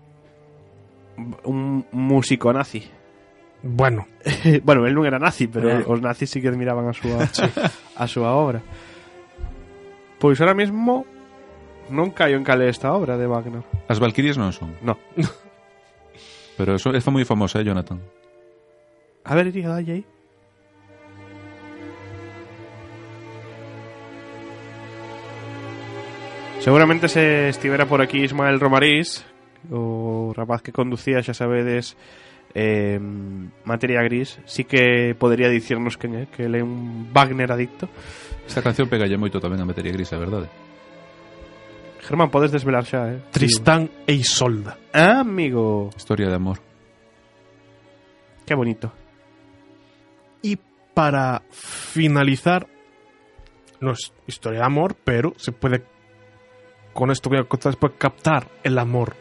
[1.43, 2.87] un músico nazi.
[3.61, 4.07] Bueno,
[4.63, 5.83] bueno, él non era nazi, pero Eh.
[5.85, 8.61] os nazis sí que admiraban a súa a súa obra.
[10.17, 11.05] Pois ahora mesmo
[11.93, 13.61] non caio en cale esta obra de Wagner.
[13.85, 14.73] As Valquirias non son.
[14.81, 14.97] No.
[16.57, 18.01] Pero eso é moi famosa, eh, Jonathan.
[19.25, 20.03] A ver, iría dalle aí.
[26.61, 29.25] Seguramente se estivera por aquí Ismael Romarís,
[29.71, 31.97] o rapaz que conducía, xa sabedes,
[32.53, 33.01] eh,
[33.65, 37.89] Materia Gris, sí que podría dicirnos quen é, que ele é un Wagner adicto.
[38.45, 40.45] Esta canción pegalle moito tamén a materia gris, é verdade.
[42.05, 43.17] Germán, podes desvelar xa, eh?
[43.33, 44.77] Tristán e Isolda.
[44.93, 46.61] Ah, amigo, Historia de amor.
[48.45, 48.91] qué bonito.
[50.43, 50.57] Y
[50.93, 52.67] para finalizar,
[53.79, 55.85] no es historia de amor, pero se puede,
[56.93, 59.15] con esto que voy a contar, puede captar el amor.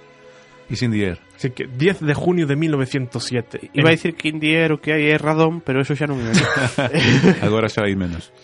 [0.70, 1.18] E sin dier.
[1.34, 3.70] Así que 10 de junio de 1907.
[3.74, 6.30] Iba a dicir que indiero que hai é radón, pero eso xa non é.
[7.42, 8.30] Agora xa hai menos.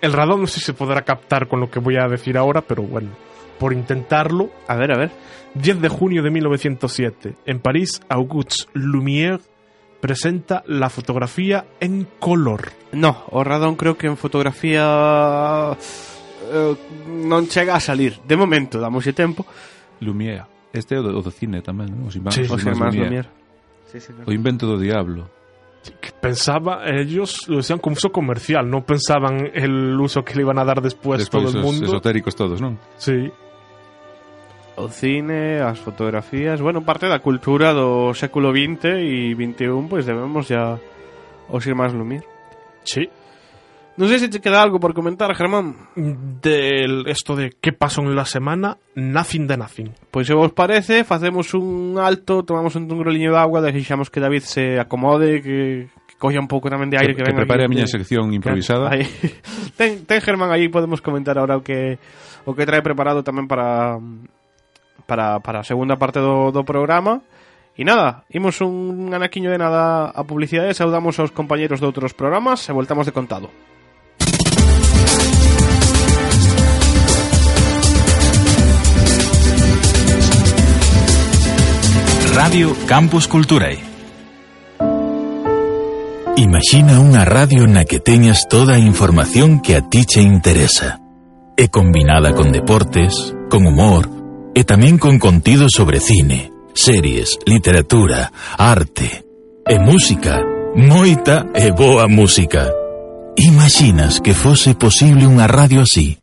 [0.00, 2.62] El radón no sé si se podrá captar con lo que voy a decir ahora,
[2.62, 3.10] pero bueno,
[3.58, 5.10] por intentarlo, a ver, a ver.
[5.54, 9.40] 10 de junio de 1907, en París, Auguste Lumière
[10.00, 12.70] presenta la fotografía en color.
[12.92, 15.76] No, o radón creo que en fotografía
[16.48, 16.74] Eh,
[17.28, 18.18] non chega a salir.
[18.24, 19.44] De momento, damos tempo.
[20.00, 20.48] Lumière.
[20.72, 22.08] Este é o do, o do cine tamén, non?
[22.08, 23.28] Os irmáns, sí, os irmáns Lumière.
[23.28, 23.28] Lumière.
[23.88, 24.24] Sí, señor.
[24.28, 25.28] O invento do diablo.
[26.00, 30.58] que Pensaba, ellos lo decían como uso comercial, no pensaban el uso que le iban
[30.58, 31.86] a dar después, después todo el mundo.
[31.86, 32.78] esotéricos todos, non?
[32.98, 33.30] Sí.
[34.76, 40.06] O cine, as fotografías, bueno, parte da cultura do século XX e XXI, pois pues,
[40.06, 40.78] debemos ya
[41.48, 42.26] os irmáns Lumière.
[42.84, 43.08] Sí.
[43.98, 45.90] Non sei se te queda algo por comentar, Germán.
[45.98, 49.90] Del esto de qué pasó en la semana, nothing de nothing.
[50.14, 54.46] Pois se vos parece, facemos un alto, tomamos un groliño de agua, deixamos que David
[54.46, 57.66] se acomode, que, que colla un pouco tamén de aire que, que, que venga prepare
[57.66, 58.86] a aquí, miña sección improvisada.
[58.86, 59.02] Aí.
[59.78, 61.98] ten, ten Germán aí podemos comentar ahora o que
[62.46, 63.98] o que trae preparado tamén para
[65.10, 67.18] para, para a segunda parte do, do programa.
[67.74, 72.62] E nada, imos un anaquiño de nada a publicidade, saudamos aos compañeros de outros programas
[72.66, 73.50] e voltamos de contado.
[82.38, 83.82] Radio Campus Culturae.
[86.38, 91.02] Imagina unha radio na que teñas toda a información que a ti che interesa.
[91.58, 94.06] É combinada con deportes, con humor
[94.54, 99.26] e tamén con contido sobre cine, series, literatura, arte
[99.66, 100.38] e música.
[100.78, 102.70] Moita e boa música.
[103.34, 106.22] Imaginas que fose posible unha radio así?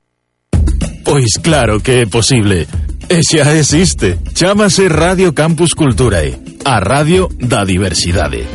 [1.04, 2.72] Pois claro que é posible.
[3.08, 4.18] E xa existe.
[4.34, 8.48] Chámase Radio Campus Culturae, a radio da diversidade.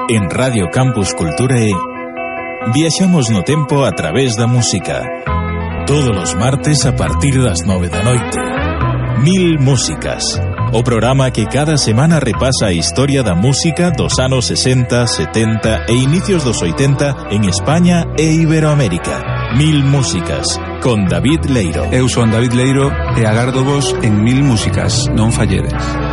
[0.10, 1.72] En Radio Campus Culturae
[2.74, 5.06] viaxamos no tempo a través da música.
[5.88, 8.59] Todos os martes a partir das nove da noite.
[9.22, 10.24] Mil Músicas,
[10.72, 15.94] o programa que cada semana repasa a historia da música dos anos 60, 70 e
[15.94, 19.52] inicios dos 80 en España e Iberoamérica.
[19.58, 20.48] Mil Músicas,
[20.82, 21.84] con David Leiro.
[21.92, 26.09] Eu son David Leiro e agardo vos en Mil Músicas, non falledes.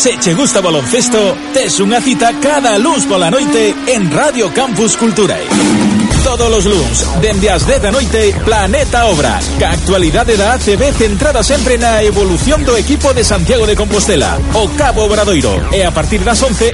[0.00, 5.44] Se che gusta baloncesto, tes unha cita cada luns pola noite en Radio Campus Culturae.
[6.24, 11.44] Todos os luns, dende as 10 da noite, Planeta Obras, ca actualidade da ACB centrada
[11.44, 16.24] sempre na evolución do equipo de Santiago de Compostela, o Cabo Obradoiro, e a partir
[16.24, 16.72] das 11,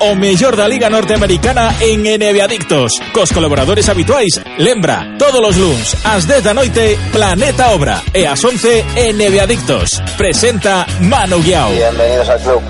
[0.00, 4.40] o mellor da Liga Norteamericana en NBA Adictos, cos colaboradores habituais.
[4.58, 10.02] Lembra, todos os luns, ás 10 da noite, Planeta Obra, e ás 11, NBA Adictos.
[10.16, 11.70] Presenta Manu Guiao.
[11.72, 12.62] Bienvenidos al club.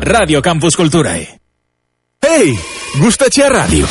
[0.00, 1.40] Radio Campus Culturae.
[2.20, 2.58] Hey,
[2.96, 3.86] gustache a radio?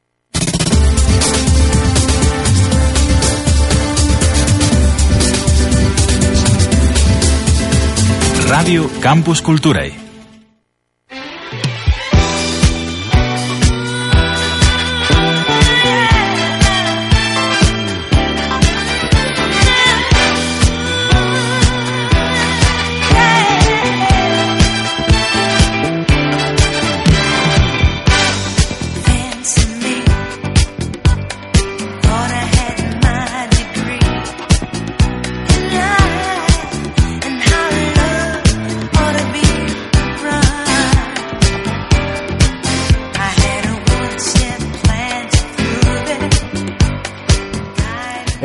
[8.45, 10.10] Radio Campus Culturae.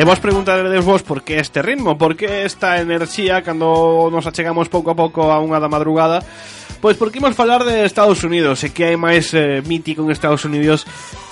[0.06, 4.93] vos preguntaredes vos por que este ritmo, por que esta enerxía cando nos achegamos pouco
[4.93, 6.22] a pouco a unha da madrugada.
[6.78, 10.43] Pois porque imos falar de Estados Unidos E que hai máis eh, mítico en Estados
[10.43, 10.84] Unidos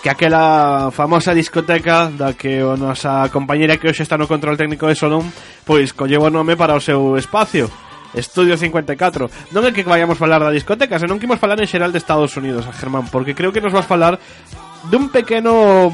[0.01, 4.87] Que aquela famosa discoteca Da que a nosa compañera que hoxe está no control técnico
[4.87, 5.27] de Sonum
[5.67, 7.69] Pois colleu o nome para o seu espacio
[8.15, 11.91] Estudio 54 Non é que vayamos falar da discoteca Senón que imos falar en xeral
[11.91, 14.17] de Estados Unidos, Germán Porque creo que nos vas falar
[14.89, 15.91] dun pequeno,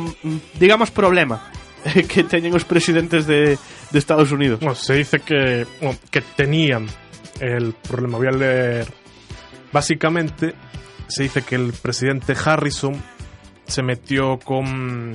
[0.58, 1.42] digamos, problema.
[2.08, 4.60] que teñen os presidentes de, de Estados Unidos.
[4.60, 6.88] Bueno, se dice que, bueno, que tenían
[7.40, 8.18] el problema.
[8.18, 8.88] Voy a leer.
[9.72, 10.54] Básicamente,
[11.08, 12.94] se dice que el presidente Harrison
[13.66, 15.14] se metió con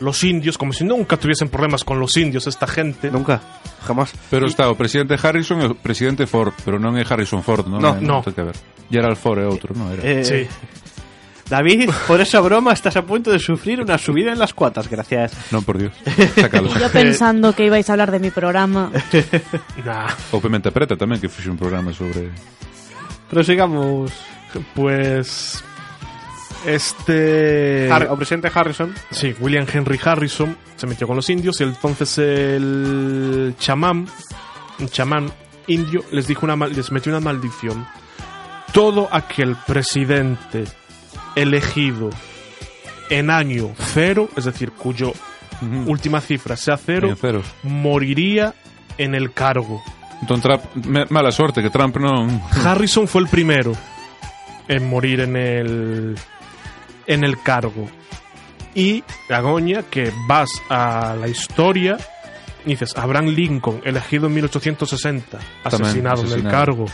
[0.00, 3.10] los indios, como si nunca tuviesen problemas con los indios esta gente.
[3.10, 3.40] Nunca,
[3.82, 4.12] jamás.
[4.30, 7.80] Pero está o presidente Harrison e o presidente Ford, pero non é Harrison Ford, non?
[7.80, 8.24] No, no.
[8.24, 8.56] ver.
[8.88, 9.92] Gerald Ford é outro, non?
[9.92, 10.00] Era.
[10.04, 10.40] Eh, Sí.
[11.50, 15.34] David, por esa broma estás a punto de sufrir una subida en las cuotas, gracias.
[15.50, 15.92] Non, por Dios.
[16.38, 16.70] Sácalo.
[16.70, 18.90] Y yo pensando que ibais a hablar de mi programa.
[19.84, 22.30] Nah, O Pimenta Preta tamén, que fixe un programa sobre...
[23.28, 24.14] Prosigamos.
[24.74, 25.62] pues.
[26.66, 27.88] Este.
[27.90, 28.92] Har- o presidente Harrison.
[29.10, 34.06] Sí, William Henry Harrison se metió con los indios y entonces el chamán,
[34.78, 35.30] un chamán
[35.66, 37.86] indio, les dijo una mal- les metió una maldición.
[38.72, 40.64] Todo aquel presidente
[41.36, 42.10] elegido
[43.10, 45.12] en año cero, es decir, cuyo
[45.86, 47.16] última cifra sea cero,
[47.62, 48.54] moriría
[48.98, 49.82] en el cargo.
[50.20, 52.42] Entón, Trump, me, mala sorte que Trump non...
[52.64, 53.72] Harrison fue el primero
[54.68, 56.18] en morir en el
[57.06, 57.88] en el cargo.
[58.74, 61.96] Y Agoña, que vas a la historia,
[62.64, 66.50] dices, Abraham Lincoln, elegido en 1860, asesinado, en el asesinado.
[66.50, 66.86] cargo.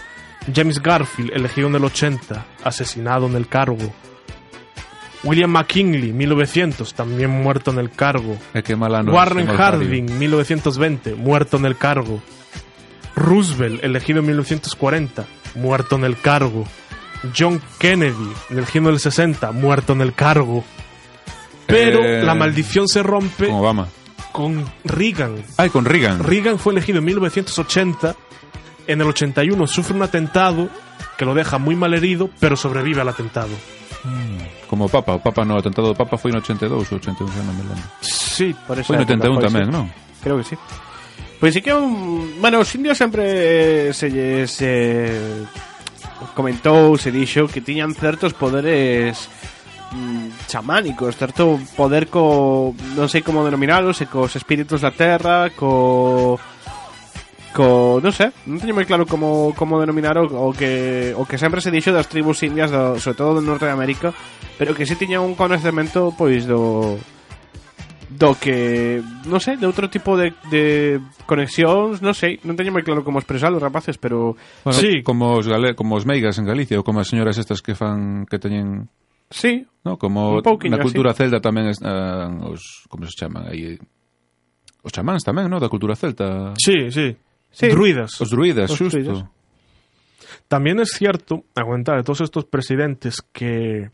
[0.55, 3.93] James Garfield, elegido en el 80, asesinado en el cargo.
[5.27, 8.39] William McKinley, 1900, también muerto en el cargo.
[8.55, 9.13] É que mal ano.
[9.13, 9.47] Warren.
[9.49, 12.23] Harding, 1920, muerto en el cargo.
[13.15, 15.25] Roosevelt, elegido en 1940,
[15.57, 16.65] muerto en el cargo.
[17.37, 20.65] John Kennedy, elegido en el 60, muerto en el cargo.
[21.67, 23.89] Pero Eh, la maldición se rompe Con Obama.
[24.33, 25.43] con Reagan.
[25.57, 26.23] Ai, con Reagan.
[26.23, 28.15] Reagan fue elegido en 1980.
[28.87, 30.69] En el 81 sufre un atentado
[31.19, 33.49] que lo deja muy mal herido, pero sobrevive al atentado.
[34.67, 37.55] Como o Papa, o Papa no atentado do Papa foi no 82 ou 81, non
[37.55, 37.87] me lembro.
[38.03, 38.91] Sí, eso.
[38.91, 39.87] Foi no 81 tamén, non?
[40.19, 40.57] Creo que sí.
[41.39, 42.41] Pois sí que un...
[42.43, 44.59] Bueno, os indios sempre eh, se lles...
[44.61, 45.47] Eh,
[46.35, 49.29] comentou, se dixo que tiñan certos poderes
[49.93, 52.75] mm, chamánicos, certo poder co...
[52.97, 56.41] non sei como denominalo, e cos espíritus da terra, co
[57.57, 61.41] co, non sei, non teño moi claro como, como denominar o, o, que, o que
[61.41, 64.13] sempre se dixo das tribus indias, do, sobre todo do norte de América,
[64.61, 67.01] pero que si sí tiña un conocemento, pois, do,
[68.13, 72.85] do que, non sei, de outro tipo de, de conexións, non sei, non teño moi
[72.85, 74.37] claro como expresalo, rapaces, pero...
[74.61, 75.01] Bueno, sí.
[75.01, 78.29] como, os gale, como os meigas en Galicia, ou como as señoras estas que fan,
[78.29, 78.93] que teñen...
[79.27, 81.27] Sí, no, como na cultura así.
[81.27, 83.75] celta tamén están eh, os, como se chaman aí,
[84.87, 86.55] os chamáns tamén, no, da cultura celta.
[86.63, 87.26] Sí, sí.
[87.57, 87.69] Sí.
[87.69, 88.21] Druidas.
[88.21, 88.99] Os druidas, Os xusto.
[88.99, 89.25] druidas.
[90.47, 93.91] También es cierto, aguantar, de todos estos presidentes que,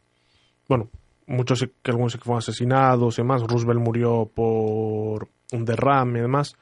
[0.68, 0.90] bueno,
[1.28, 6.22] muchos que algunos sí que fueron asesinados y demás, Roosevelt murió por un derrame y
[6.22, 6.56] demás,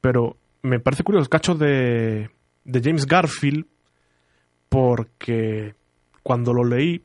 [0.00, 2.30] pero me parece curioso el cacho de,
[2.64, 3.66] de James Garfield,
[4.70, 5.74] porque
[6.22, 7.04] cuando lo leí,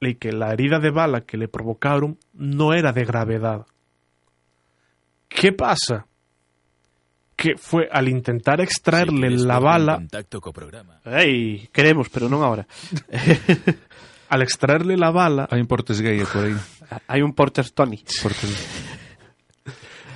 [0.00, 3.66] leí que la herida de bala que le provocaron no era de gravedad.
[5.28, 6.06] ¿Qué pasa?
[7.44, 9.96] que fue al intentar extraerle la bala...
[9.96, 10.96] Contacto co programa.
[11.04, 12.64] Ei, queremos, pero non agora.
[14.32, 15.44] al extraerle la bala...
[15.52, 16.56] Hai un Portes gay por aí.
[17.04, 18.00] Hai un Portes Tony.
[18.00, 18.48] Portes...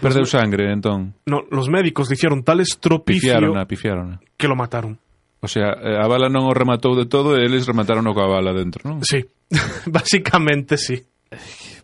[0.01, 1.21] Perdeu sangre, entón.
[1.29, 3.29] No, los médicos le hicieron tal estropicio...
[3.29, 4.17] Pifiaron, pifiarona.
[4.33, 4.97] Que lo mataron.
[5.45, 8.41] O sea, eh, a bala non o rematou de todo e eles remataron o coa
[8.41, 9.05] bala dentro, non?
[9.05, 9.21] Sí,
[9.85, 10.97] Básicamente, sí.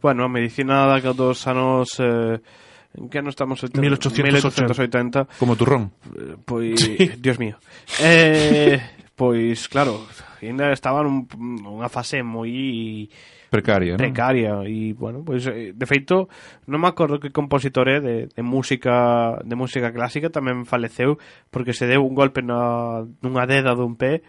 [0.01, 2.01] Bueno, a medicina da que dos anos...
[2.01, 2.65] Eh
[2.95, 3.63] En que ano estamos?
[3.63, 4.23] 1880.
[4.23, 5.29] 1880.
[5.39, 5.93] Como turrón.
[6.15, 6.97] Eh, pois, sí.
[7.19, 7.59] Dios mío.
[8.01, 8.81] Eh,
[9.15, 10.07] pois, claro,
[10.43, 11.27] ainda estaba nun,
[11.65, 13.09] unha fase moi
[13.49, 16.27] precaria, precaria e bueno, pois pues, eh, de feito
[16.67, 21.17] non me acordo que compositore de, de música de música clásica tamén faleceu
[21.55, 24.27] porque se deu un golpe na nunha deda dun pé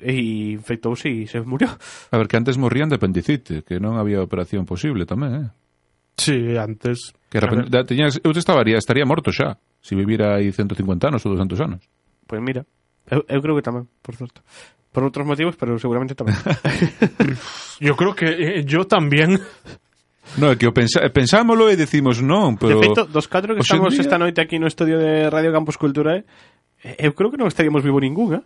[0.00, 1.68] e infectouse e se murió.
[1.68, 5.48] A ver, que antes morrían de apendicite, que non había operación posible tamén, eh?
[6.22, 7.10] Sí, antes.
[7.26, 11.58] Que repente, tiñas, eu estaría, estaría morto xa, se vivira aí 150 anos ou 200
[11.58, 11.82] anos.
[12.30, 12.62] Pois mira,
[13.10, 14.46] eu, eu creo que tamén, por certo.
[14.92, 16.36] Por outros motivos, pero seguramente tamén.
[17.80, 19.40] yo creo que eh, yo también.
[20.38, 22.78] No, é que o pensa, pensámolo e decimos non, pero...
[22.78, 25.76] de feito, dos catro que estamos día- esta noite aquí no estudio de Radio Campus
[25.80, 28.44] Cultura, eh, eu creo que non estaríamos vivo ningún, eh?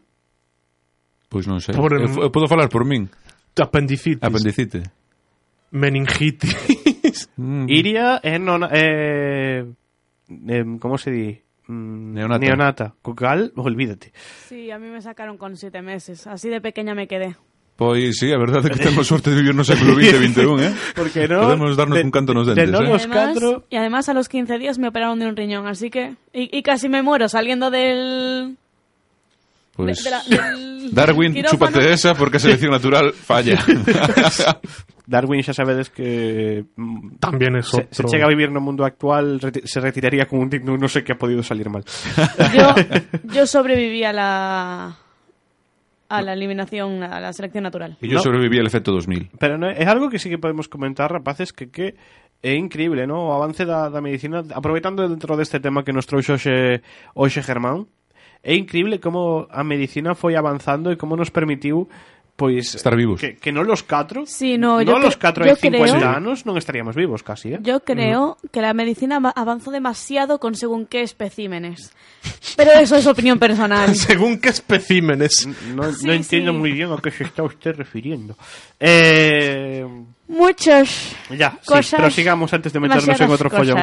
[1.28, 1.74] Pois non sei.
[1.74, 3.10] Por- Eu, eu podo falar por min.
[3.58, 4.22] Apendicitis.
[4.22, 4.86] Apendicite.
[7.36, 7.66] Mm.
[7.68, 9.64] Iria é nona, eh,
[10.28, 11.28] eh, como se di?
[11.68, 12.44] Mm, Neonata.
[12.44, 12.86] Neonata.
[13.02, 14.12] Co cal, olvídate.
[14.48, 16.26] Sí, a mí me sacaron con siete meses.
[16.26, 17.36] Así de pequeña me quedé.
[17.76, 20.48] Pois sí, a verdade é que temos sorte de vivir no século XX e XXI,
[20.64, 20.72] eh?
[20.96, 22.88] Porque no Podemos darnos un canto nos de dentes, no eh?
[22.88, 25.90] los además, catro, y además a los 15 días me operaron de un riñón, así
[25.90, 26.16] que...
[26.32, 28.56] Y, y casi me muero saliendo del...
[29.76, 31.50] Pois De- de la- del Darwin, quirófano.
[31.70, 33.58] chúpate esa porque selección natural falla.
[35.06, 38.08] Darwin xa sabedes que mm, También es se, se otro.
[38.10, 41.12] chega a vivir no mundo actual reti- se retiraría con un digno no sé qué
[41.12, 41.84] ha podido salir mal.
[42.54, 42.74] Yo,
[43.34, 44.96] yo sobreviví a la
[46.08, 47.98] a la eliminación, a la selección natural.
[48.00, 48.22] E yo No.
[48.22, 49.30] sobreviví al efecto 2000.
[49.38, 51.94] Pero no, é algo que sí que podemos comentar, rapaces, que que
[52.42, 53.30] é increíble, ¿no?
[53.30, 56.54] O avance da, da medicina, aproveitando dentro deste tema que nos trouxe hoxe,
[57.14, 57.86] hoxe Germán,
[58.46, 61.90] é increíble como a medicina foi avanzando e como nos permitiu
[62.36, 63.16] pois Estar vivos.
[63.16, 66.60] que, que non los catro Sí, no, non los catro e 50 creo- anos non
[66.60, 67.58] estaríamos vivos casi, eh?
[67.64, 71.96] Yo creo que la medicina avanzó demasiado con según qué especímenes.
[72.60, 73.88] Pero eso es opinión personal.
[73.96, 75.48] Según qué especímenes.
[75.72, 76.58] No, Sí, no entiendo sí.
[76.60, 78.36] muy bien a qué se está usted refiriendo.
[78.80, 79.86] Eh,
[80.28, 82.00] Muchas ya, sí, cosas.
[82.00, 83.78] prosigamos antes de meternos en demasiadas outro follón.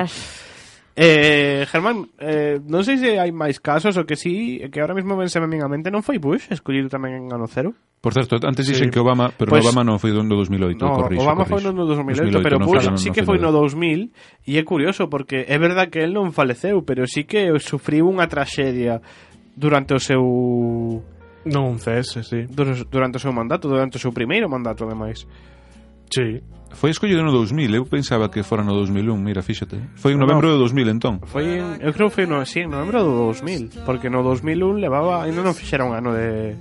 [0.96, 5.18] Eh, Germán, eh, non sei se hai máis casos o que sí, que ahora mismo
[5.18, 7.74] penseme a mente non foi Bush escollido tamén en ano cero?
[7.98, 8.94] Por certo, antes dixen sí.
[8.94, 11.66] que Obama, pero pues, Obama non foi do 2008, no, corrixo, Obama corrixo.
[11.66, 14.14] foi no 2008, 2008 pero Bush sí que foi no 2000
[14.46, 18.30] e é curioso porque é verdad que el non faleceu, pero sí que sufriu unha
[18.30, 19.02] traxedia
[19.58, 20.22] durante o seu
[21.50, 22.46] non cese, sí.
[22.48, 25.26] Durante o seu mandato, durante o seu primeiro mandato ademais.
[26.14, 26.40] Sí.
[26.74, 29.80] Foi escollido no 2000, eu pensaba que fora no 2001, mira, fíxate.
[29.96, 31.22] Foi en novembro no, do 2000 entón.
[31.24, 34.82] Foi en, eu creo que foi no, así, en novembro do 2000, porque no 2001
[34.82, 36.58] levaba, ainda non fixera un ano de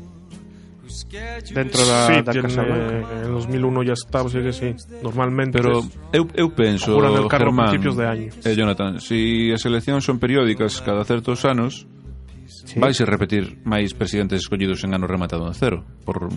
[1.52, 3.24] dentro da, sí, da Casa Blanca.
[3.24, 4.74] En 2001 ya estaba, sí que sí.
[5.02, 8.28] Normalmente Pero es, eu, eu penso, el Germán, principios de año.
[8.44, 11.86] Eh, Jonathan, si as eleccións son periódicas cada certos anos,
[12.46, 12.78] sí.
[12.78, 16.28] vais a repetir máis presidentes escollidos en ano rematado en cero, por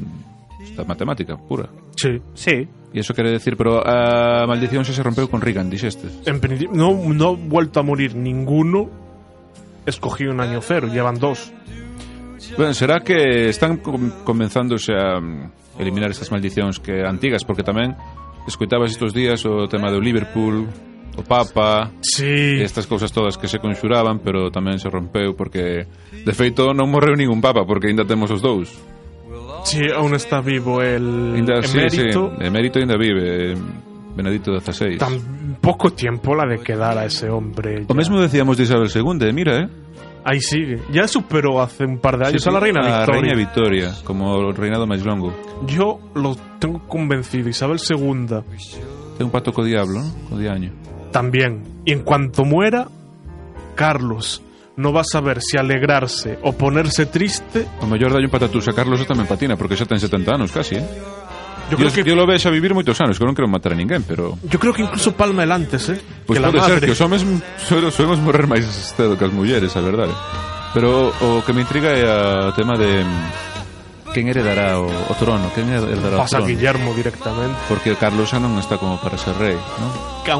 [0.75, 1.69] esta matemática pura.
[1.95, 2.19] Sí.
[2.33, 2.67] Sí.
[2.93, 6.27] E iso quere decir, pero a maldición xa se rompeu con Reagan, dixeste.
[6.27, 8.91] En principio, no, no vuelto a morir ninguno
[9.87, 11.51] escogido un año cero, llevan dos.
[12.59, 13.79] Ben, será que están
[14.23, 17.95] comenzándose a mm, eliminar estas maldicións que antigas, porque tamén
[18.47, 20.67] escoitabas estes días o tema do Liverpool,
[21.15, 22.59] o Papa sí.
[22.59, 27.15] estas cousas todas que se conxuraban pero tamén se rompeu porque de feito non morreu
[27.15, 28.75] ningún Papa porque ainda temos os dous
[29.65, 32.31] Sí, aún está vivo el Ainda, sí, emérito.
[32.37, 33.55] sí, emérito ainda vive, eh,
[34.15, 34.97] Benedicto XVI.
[34.97, 37.83] Tan poco tiempo la de quedar a ese hombre.
[37.87, 37.95] O ya.
[37.95, 39.69] mesmo decíamos de Isabel II, e mira, eh.
[40.23, 40.81] Ahí sigue.
[40.91, 43.21] Ya superó hace un par de años Sí, a la reina a Victoria.
[43.21, 45.33] Reina Victoria, como o reinado máis longo.
[45.67, 47.49] Yo lo tengo convencido.
[47.49, 48.25] Isabel II
[49.17, 50.09] Ten un pacto co diablo, ¿no?
[50.29, 50.71] Co diaño.
[51.11, 51.61] también.
[51.85, 52.87] Y en cuanto muera,
[53.75, 54.41] Carlos
[54.77, 57.67] no va a saber se alegrarse o ponerse triste.
[57.79, 60.75] O mellor dalle un patatús a Carlos tamén patina, porque xa ten 70 anos casi,
[60.75, 60.85] eh?
[61.71, 62.03] Yo creo Dios, que...
[62.03, 64.37] Yo lo ves a vivir moitos anos, que non creo matar a ninguén, pero...
[64.45, 65.97] Yo creo que incluso palma el antes, eh?
[66.27, 67.25] Pois pues que pode ser, que os homes
[67.57, 70.13] solo suemos morrer máis cedo que as mulleres, a verdade.
[70.75, 73.01] Pero o que me intriga é o tema de...
[73.01, 75.49] Mm, quen heredará o, o trono?
[75.57, 76.45] Quen heredará Pasa o trono?
[76.45, 77.57] Pasa Guillermo directamente.
[77.65, 79.89] Porque Carlos xa non está como para ser rei, non?
[80.21, 80.31] Que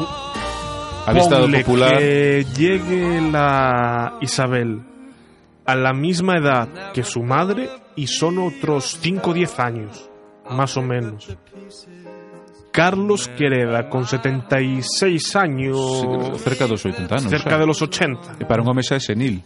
[1.06, 4.80] aún- A vista do Ponle popular, que llegue la Isabel
[5.64, 10.10] a la misma edad que su madre y son otros 5 o 10 años,
[10.50, 11.26] más o menos.
[12.72, 15.78] Carlos que hereda con 76 años,
[16.34, 17.30] sí, cerca dos 80 anos.
[17.30, 17.58] cerca xa.
[17.58, 18.36] de los 80.
[18.38, 19.40] E para un home xa é senil.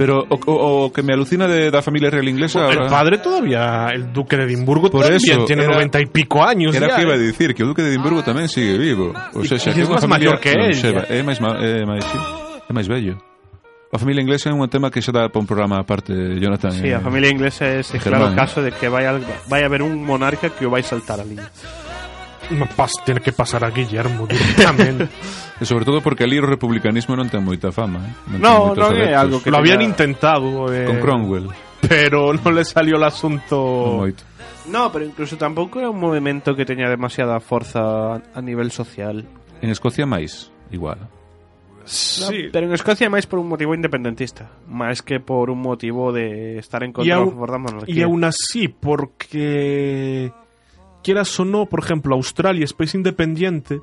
[0.00, 2.72] Pero o, o, o que me alucina de, da familia real inglesa...
[2.72, 6.74] El padre todavía, el duque de Edimburgo, Por también eso, tiene 90 y pico años.
[6.74, 7.20] Era ya, que iba a ¿eh?
[7.20, 9.12] dicir que o Duque de Edimburgo tamén sigue vivo.
[9.36, 10.72] O sea, e máis familia maior que él.
[10.72, 12.16] É máis, é máis, sí,
[12.64, 13.20] é máis bello.
[13.92, 16.72] A familia inglesa é un tema que xa dá para un programa aparte, Jonathan.
[16.72, 18.40] Sí, eh, a familia inglesa é ese Germán, claro eh.
[18.40, 19.20] caso de que vai, al,
[19.52, 21.52] vai haber un monarca que o vai saltar a liña.
[23.04, 25.08] Tiene que pasar a Guillermo directamente.
[25.62, 28.00] Sobre todo porque ali o republicanismo non ten moita fama.
[28.00, 28.12] Eh?
[28.32, 30.72] ten No, non é algo que Lo habían intentado.
[30.72, 31.52] eh, Con Cromwell.
[31.84, 33.56] Pero no le salió el asunto.
[33.56, 34.24] Non moito.
[34.66, 39.26] No, pero incluso tampouco era un movimento que teña demasiada forza a, nivel social.
[39.60, 41.08] En Escocia máis, igual.
[41.84, 42.22] Sí.
[42.22, 46.56] No, pero en Escocia máis por un motivo independentista, máis que por un motivo de
[46.60, 48.04] estar en contra da monarquía.
[48.04, 50.30] aún así, porque
[51.02, 53.80] quieras o no, por ejemplo, Australia es país independiente,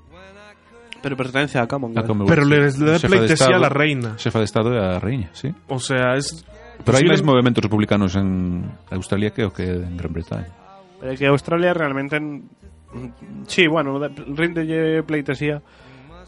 [1.01, 2.03] Pero pertenece a Commonwealth.
[2.03, 2.49] A Commonwealth, pero sí.
[2.49, 4.17] le, le da de pleitesía a la reina.
[4.17, 5.53] Xefa de Estado é a reina, sí.
[5.69, 6.41] O sea, es.
[6.81, 10.49] Pero hai posible- máis movimentos republicanos en Australia que o que en Gran Bretaña.
[10.99, 12.17] Pero que Australia realmente...
[12.17, 12.49] en-
[13.45, 15.61] Sí, bueno, de- ríndelle pleitesía,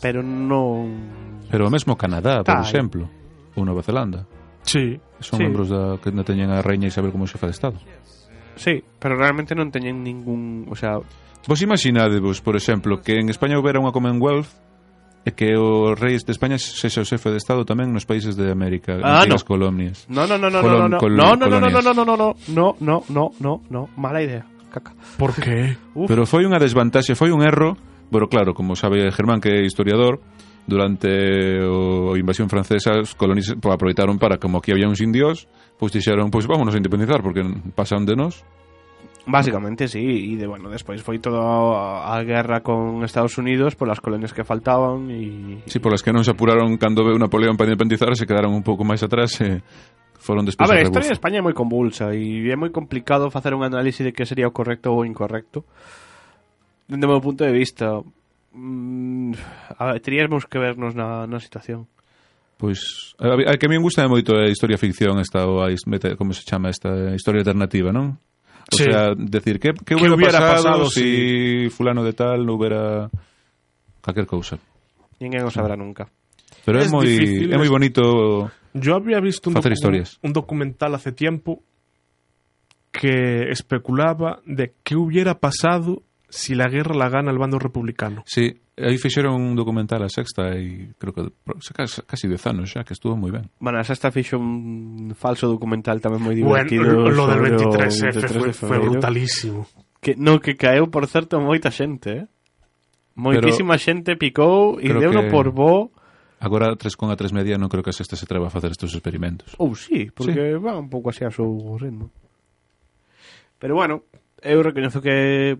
[0.06, 1.42] pero non...
[1.50, 3.10] Pero o mesmo Canadá, por exemplo,
[3.58, 4.30] ou Nova Zelanda.
[4.62, 5.02] Sí.
[5.20, 5.50] Son Sí.
[5.50, 7.78] membros da que non teñen a reina Isabel como xefa de Estado.
[8.60, 11.00] sí, pero realmente non teñen ningún, o sea,
[11.48, 14.52] Vos imaginadevos, por exemplo, que en España houbera unha Commonwealth
[15.24, 18.52] e que o rei de España sexa o xefe de Estado tamén nos países de
[18.52, 19.40] América, ah, no.
[19.42, 20.04] colonias.
[20.12, 22.30] No, no, no, no, Colon, no, no, no, no, no, no, no, no, no, no,
[22.48, 24.44] no, no, no, no, no, mala idea.
[24.70, 24.94] Caca.
[25.18, 25.74] Por que?
[26.06, 27.80] Pero foi unha desvantaxe, foi un erro,
[28.14, 30.22] pero claro, como sabe Germán que é historiador,
[30.70, 31.10] durante
[31.66, 35.50] o, a invasión francesa os colonistas aproveitaron para como aquí había uns indios
[35.80, 37.42] pois dixeron, pois vámonos a independizar porque
[37.74, 38.44] pasan de nós.
[39.30, 44.02] Básicamente, sí, e de, bueno, despois foi toda a guerra con Estados Unidos por las
[44.02, 45.62] colonias que faltaban e...
[45.70, 48.66] Sí, por las que non se apuraron cando veu Napoleón para independizar se quedaron un
[48.66, 51.54] pouco máis atrás eh, e foron despois A ver, a historia de España é moi
[51.54, 55.64] convulsa e é moi complicado facer un análisis de que sería o correcto ou incorrecto.
[56.90, 58.02] Dende o meu punto de vista
[58.56, 59.32] mm,
[59.78, 61.86] a ver, teríamos que vernos na, na situación.
[62.60, 65.72] Pois, a, a que a mí me gusta moito a historia ficción esta ou a,
[66.20, 68.20] como se chama esta historia alternativa, non?
[68.68, 68.84] O Sí.
[68.84, 73.08] sea, decir, que, que Que hubiera, hubiera pasado, pasado si fulano de tal non hubiera
[74.04, 74.60] calquer cousa.
[75.24, 76.12] Ninguén o sabrá nunca.
[76.68, 78.04] Pero é Es moi difícil, é moi es- bonito
[78.76, 80.10] Yo había visto un, Facer docu- historias.
[80.22, 81.64] un documental hace tiempo
[82.92, 88.24] que especulaba de qué hubiera pasado si la guerra la gana el bando republicano.
[88.28, 91.24] Sí, aí fixeron un documental a Sexta e creo que
[92.08, 93.52] casi dez anos xa que estuvo moi ben.
[93.60, 96.88] Bueno, a Sexta fixo un falso documental tamén moi divertido.
[96.88, 99.68] Bueno, lo del 23F 23 foi, foi brutalísimo.
[100.00, 102.26] Que no que caeu por certo moita xente, eh?
[103.20, 105.32] Moitísima Pero, xente picou e deu no que...
[105.32, 105.92] por bo.
[106.40, 106.96] Agora, 3
[107.36, 109.52] media, non creo que a sexta se treva a facer estes experimentos.
[109.60, 110.64] Ou oh, sí, porque sí.
[110.64, 112.16] va un pouco así a seu ritmo.
[113.60, 114.08] Pero bueno,
[114.40, 115.60] eu recoñezo que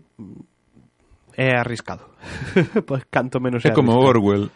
[1.36, 2.04] é arriscado.
[2.86, 4.18] pois canto menos é, é como arriscado.
[4.18, 4.50] Orwell.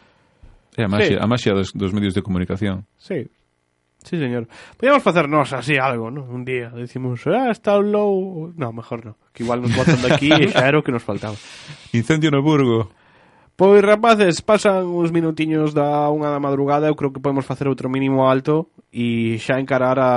[0.77, 1.23] É a maxia, sí.
[1.23, 2.87] a maxia dos, dos medios de comunicación.
[2.99, 3.31] Sí.
[4.05, 4.47] Sí, señor.
[4.77, 6.25] Podríamos facernos así algo, ¿no?
[6.25, 8.53] Un día decimos, ah, está un low...
[8.55, 9.17] No, mejor no.
[9.33, 11.35] Que igual nos botan de aquí e xa era o que nos faltaba.
[11.97, 12.93] Incendio no Burgo.
[13.57, 16.91] Pois, rapaces, pasan uns minutiños da unha da madrugada.
[16.91, 20.13] Eu creo que podemos facer outro mínimo alto e xa encarar a,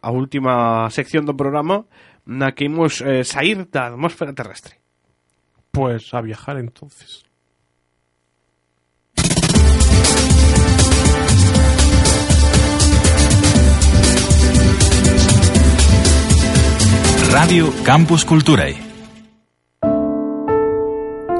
[0.00, 1.84] a última sección do programa
[2.24, 4.80] na que imos eh, sair da atmósfera terrestre.
[5.76, 7.22] Pues a viajar entonces.
[17.30, 18.74] Radio Campus Culturae.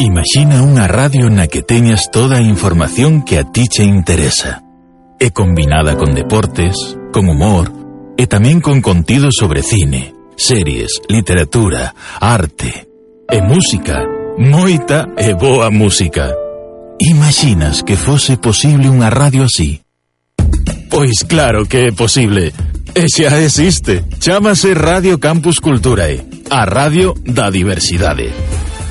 [0.00, 4.60] Imagina unha radio na que teñas toda a información que a ti che interesa.
[5.16, 6.76] E combinada con deportes,
[7.08, 7.72] con humor,
[8.20, 12.84] e tamén con contido sobre cine, series, literatura, arte
[13.32, 14.15] e música.
[14.38, 16.34] moita e boa música.
[17.00, 19.80] Imaginas que fose posible unha radio así?
[20.92, 22.52] Pois claro que é posible.
[22.92, 24.04] E xa existe.
[24.20, 26.20] Chámase Radio Campus Culturae,
[26.52, 28.28] a radio da diversidade.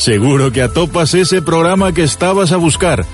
[0.00, 3.04] Seguro que atopas ese programa que estabas a buscar.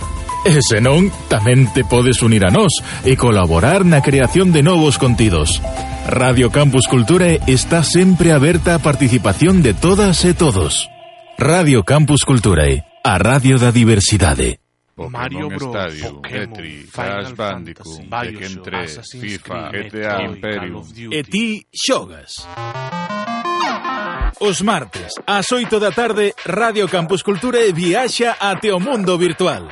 [0.46, 2.70] E se non, tamén te podes unir a nós
[3.02, 5.58] e colaborar na creación de novos contidos.
[6.06, 10.86] Radio Campus Culturae está sempre aberta a participación de todas e todos.
[11.34, 14.65] Radio Campus Culturae, a radio da diversidade.
[14.96, 20.82] Pokémon Mario Bros, Stadium, Pokémon, Petri, Crash Bandicoot, Tekken 3, FIFA, GTA Imperium.
[21.12, 22.48] E ti xogas.
[24.40, 29.68] Os martes, ás 8 da tarde, Radio Campus Cultura e viaxa ate o mundo virtual.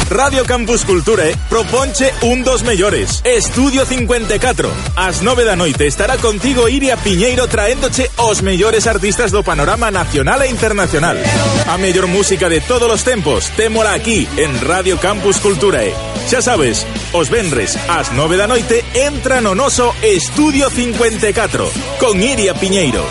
[0.09, 6.67] Radio Campus Culture proponche un dos mellores Estudio 54 Ás 9 da noite estará contigo
[6.67, 11.17] Iria Piñeiro traéndoche os mellores artistas do panorama nacional e internacional
[11.67, 15.93] A mellor música de todos os tempos Témola aquí en Radio Campus Culture
[16.29, 21.65] Xa sabes, os venres ás 9 da noite entra no noso Estudio 54
[21.97, 23.01] Con Iria Piñeiro.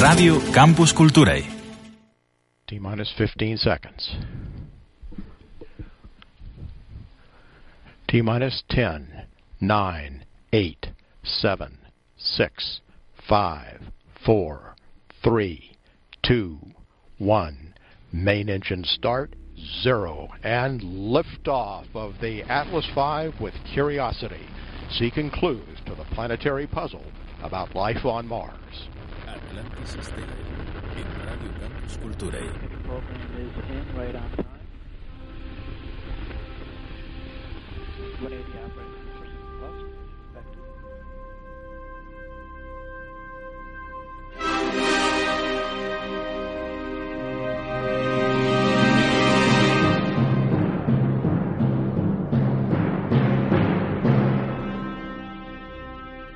[0.00, 1.44] Radio Campus Culturae.
[2.64, 4.47] T minus 15 seconds.
[8.08, 9.26] T minus 10,
[9.60, 10.86] 9, 8,
[11.22, 11.78] 7,
[12.16, 12.80] 6,
[13.28, 13.82] 5,
[14.24, 14.76] 4,
[15.22, 15.76] 3,
[16.22, 16.58] 2,
[17.18, 17.74] 1.
[18.10, 19.36] Main engine start,
[19.82, 20.28] zero.
[20.42, 24.46] And liftoff of the Atlas V with Curiosity,
[24.90, 27.04] seeking clues to the planetary puzzle
[27.42, 28.88] about life on Mars.
[29.26, 30.24] Atlantis Estela,
[30.96, 32.84] en Radio Campus Culturae.
[32.86, 34.57] program is in right on time.
[38.20, 39.78] 180 operating system plus.
[40.34, 40.66] Effective.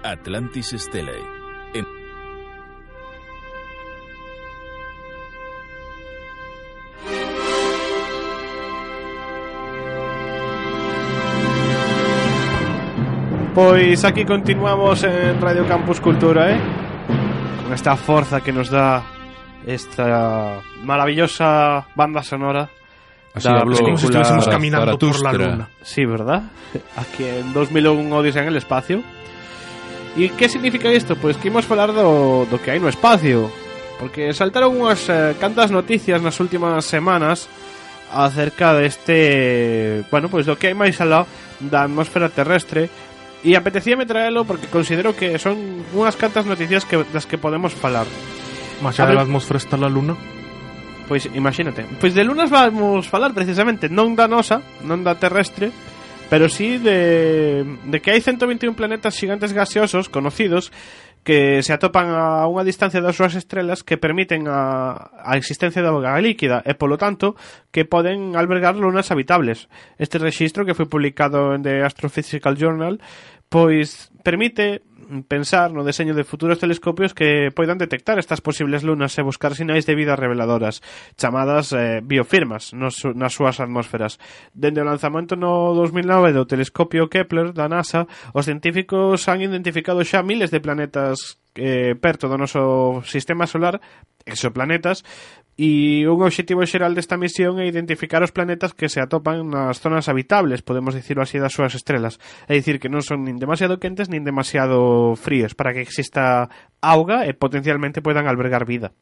[0.04, 1.41] Atlantis Stellae.
[13.54, 16.60] Pois aquí continuamos en Radio Campus Cultura, eh?
[17.62, 19.04] Con esta forza que nos dá
[19.66, 22.70] esta maravillosa banda sonora
[23.34, 25.68] Así da es como si estuviésemos caminando por la luna.
[25.82, 26.44] Sí, ¿verdad?
[26.96, 29.02] Aquí en 2001 Odisea en el espacio.
[30.16, 31.16] E que significa isto?
[31.16, 33.48] Pois que imos falar do, do que hai no espacio
[33.96, 37.48] Porque saltaron unhas eh, cantas noticias nas últimas semanas
[38.12, 40.04] Acerca deste...
[40.12, 41.24] Bueno, pois do que hai máis alá
[41.64, 42.92] da atmósfera terrestre
[43.42, 48.06] e apetecíame traelo porque considero que son unhas cantas noticias que das que podemos falar.
[48.78, 50.14] Más allá A de la atmósfera está la luna.
[51.10, 51.84] Pois imagínate.
[51.98, 55.74] Pois de lunas vamos falar precisamente non da nosa, non da terrestre,
[56.30, 60.70] pero sí de, de que hai 121 planetas gigantes gaseosos conocidos
[61.22, 65.94] que se atopan a unha distancia das súas estrelas que permiten a, a existencia da
[65.94, 67.38] auga líquida e, polo tanto,
[67.70, 69.70] que poden albergar lunas habitables.
[70.02, 72.98] Este rexistro que foi publicado en The Astrophysical Journal
[73.52, 74.80] pois permite
[75.28, 79.84] pensar no deseño de futuros telescopios que poidan detectar estas posibles lunas e buscar sinais
[79.84, 80.80] de vida reveladoras,
[81.20, 84.16] chamadas eh, biofirmas nos, nas súas atmósferas.
[84.56, 90.24] Dende o lanzamento no 2009 do telescopio Kepler da NASA, os científicos han identificado xa
[90.24, 93.84] miles de planetas eh, perto do noso sistema solar
[94.24, 95.04] exoplanetas
[95.52, 100.08] E un obxectivo xeral desta misión é identificar os planetas que se atopan nas zonas
[100.08, 102.16] habitables, podemos dicirlo así, das súas estrelas.
[102.48, 106.48] É dicir, que non son nin demasiado quentes nin demasiado fríos para que exista
[106.80, 108.96] auga e potencialmente podan albergar vida.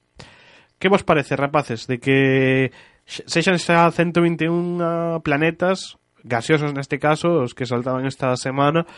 [0.82, 2.74] Que vos parece, rapaces, de que
[3.06, 8.90] sexan xa 121 planetas, gaseosos neste caso, os que saltaban esta semana,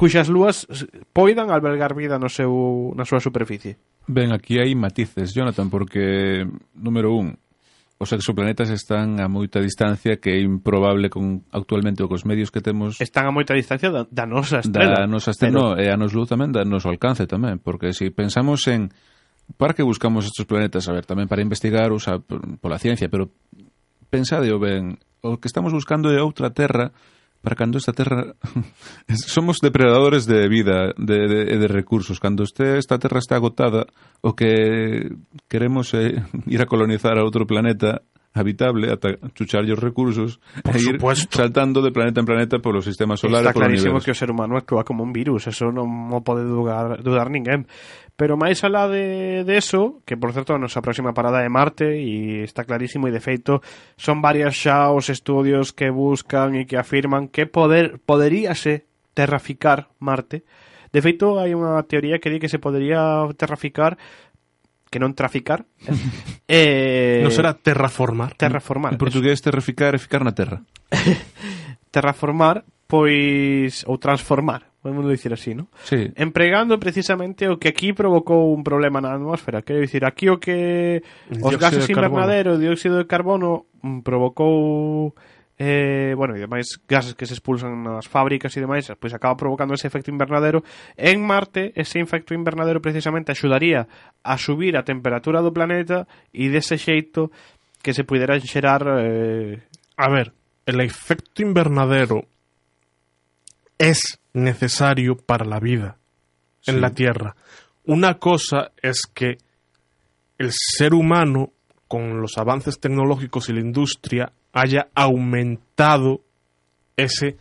[0.00, 0.64] cuxas lúas
[1.12, 2.48] poidan albergar vida no seu,
[2.96, 3.76] na súa superficie?
[4.08, 7.36] Ben, aquí hai matices, Jonathan, porque, número un,
[7.98, 13.02] os exoplanetas están a moita distancia que é improbable con actualmente cos medios que temos
[13.02, 15.74] están a moita distancia da, da nosa estrela da nosa estrela, pero...
[15.74, 18.94] no, e a nos luz tamén da noso alcance tamén, porque se si pensamos en
[19.58, 22.22] para que buscamos estes planetas, a ver, tamén para investigar, usa
[22.62, 23.34] pola ciencia, pero
[24.08, 26.94] pensade o ben, o que estamos buscando é outra terra
[27.42, 28.34] para cando esta terra
[29.14, 33.86] somos depredadores de vida de, de, de recursos cando este, esta terra está agotada
[34.20, 35.14] o que
[35.48, 36.22] queremos é eh,
[36.54, 38.02] ir a colonizar a outro planeta
[38.34, 41.36] habitable ata chucharlle os recursos Por e ir supuesto.
[41.36, 44.62] saltando de planeta en planeta polo sistema solar Está clarísimo que o ser humano é
[44.62, 47.66] que va como un virus, eso non mo pode dudar, dudar ninguén.
[48.18, 52.02] Pero máis alá de, de eso, que por certo a nosa próxima parada é Marte
[52.02, 53.62] e está clarísimo e de feito
[53.94, 60.42] son varias xa os estudios que buscan e que afirman que poder poderíase terraficar Marte.
[60.90, 63.94] De feito hai unha teoría que di que se podería terraficar
[64.90, 65.62] que non traficar.
[66.50, 68.34] eh, non será terraformar.
[68.34, 68.98] Terraformar.
[68.98, 70.66] En portugués terraficar é ficar na terra.
[71.94, 75.68] terraformar pois ou transformar podemos dicir así, ¿no?
[75.84, 76.10] Sí.
[76.14, 79.62] Empregando precisamente o que aquí provocou un problema na atmósfera.
[79.62, 81.02] Quero dicir, aquí o que
[81.42, 85.14] os gases invernadero o dióxido de carbono mm, provocou
[85.58, 89.74] eh, bueno, e demais gases que se expulsan nas fábricas e demais, pois acaba provocando
[89.74, 90.62] ese efecto invernadero.
[90.94, 93.90] En Marte, ese efecto invernadero precisamente axudaría
[94.22, 97.34] a subir a temperatura do planeta e dese xeito
[97.82, 98.86] que se pudera xerar...
[99.02, 99.58] Eh...
[99.98, 100.30] A ver,
[100.62, 102.30] el efecto invernadero
[103.78, 105.96] es necesario para la vida
[106.66, 106.80] en Sí.
[106.80, 107.36] la Tierra.
[107.86, 109.38] Una cosa es que
[110.38, 111.52] el ser humano,
[111.88, 116.20] con los avances tecnológicos y la industria, haya aumentado
[116.96, 117.36] ese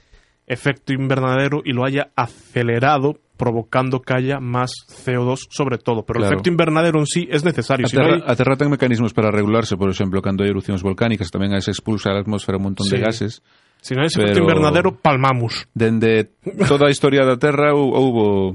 [0.45, 6.03] efecto invernadero y lo haya acelerado provocando que haya más CO2 sobre todo.
[6.05, 6.27] Pero Claro.
[6.27, 7.85] el efecto invernadero en sí es necesario.
[7.85, 8.21] A Si no hay-
[8.69, 12.71] mecanismos para regularse, por exemplo, cando hai erupcións volcánicas tamén se expulsa a atmosfera un
[12.73, 13.43] montón de gases.
[13.87, 15.63] Se non é ese efecto invernadero, palmamos.
[15.71, 16.35] Dende
[16.67, 18.51] toda a historia da Terra houbo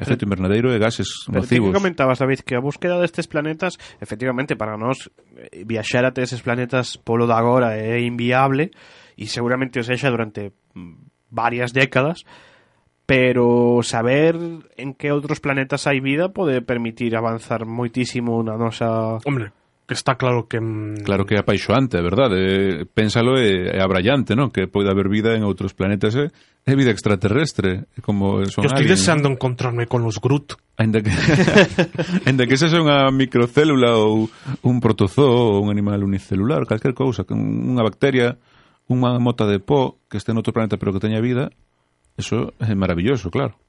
[0.00, 1.68] efecto invernadeiro e gases Pero nocivos.
[1.68, 6.40] Pero comentabas, David, que a búsqueda destes planetas, efectivamente, para nós, eh, viaxar até eses
[6.40, 8.72] planetas polo da agora é inviable,
[9.12, 12.24] e seguramente o sexa durante mm, varias décadas,
[13.04, 14.40] pero saber
[14.80, 19.52] en que outros planetas hai vida pode permitir avanzar moitísimo na nosa Hombre
[19.86, 20.58] que está claro que...
[21.04, 22.36] Claro que é apaixoante, é verdade.
[22.38, 24.50] Eh, pénsalo é, é abrallante, non?
[24.50, 26.14] Que pode haber vida en outros planetas.
[26.14, 26.30] É,
[26.64, 30.54] é vida extraterrestre, como son Eu estou deseando encontrarme con os Groot.
[30.78, 31.10] Ainda que,
[32.26, 34.30] ainda que sexa unha microcélula ou
[34.66, 38.38] un protozoo ou un animal unicelular, calquer cousa, que unha bacteria,
[38.90, 41.50] unha mota de pó que este en outro planeta pero que teña vida,
[42.18, 43.61] eso é maravilloso, claro.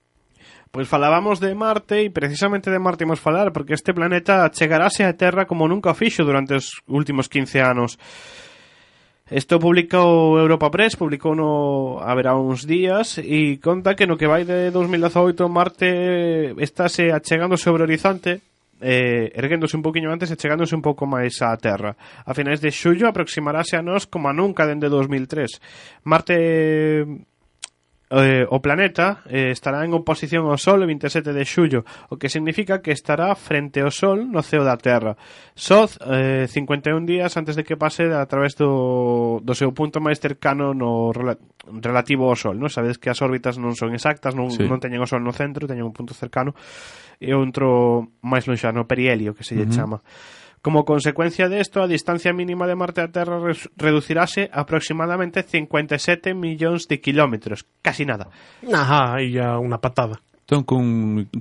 [0.73, 5.13] Pois falábamos de Marte e precisamente de Marte imos falar porque este planeta chegarase a
[5.13, 8.01] Terra como nunca fixo durante os últimos 15 anos.
[9.29, 14.49] Isto publicou Europa Press, publicou no haberá uns días e conta que no que vai
[14.49, 18.41] de 2018 Marte estáse achegando sobre o horizonte
[18.81, 21.93] eh, erguéndose un poquinho antes e chegándose un pouco máis á Terra.
[22.25, 26.01] A finais de xullo aproximarase a nós como a nunca dende 2003.
[26.01, 27.29] Marte
[28.13, 31.81] eh, o planeta eh, estará en oposición ao Sol o 27 de xullo,
[32.13, 35.17] o que significa que estará frente ao Sol no ceo da Terra.
[35.57, 40.21] Só eh, 51 días antes de que pase a través do, do seu punto máis
[40.21, 42.53] cercano no rela relativo ao Sol.
[42.59, 42.69] Non?
[42.69, 44.61] Sabedes que as órbitas non son exactas, non, sí.
[44.69, 46.53] non teñen o Sol no centro, teñen un punto cercano
[47.17, 49.75] e outro máis lonxano, perihelio, que se lle uh -huh.
[49.75, 49.97] chama.
[50.63, 53.35] Como consecuencia de esto, a distancia mínima de Marte a Terra
[53.75, 57.67] reducirase aproximadamente 57 millóns de kilómetros.
[57.83, 58.31] Casi nada.
[58.71, 60.23] Ajá, aí ya unha patada.
[60.47, 60.83] Entón, con,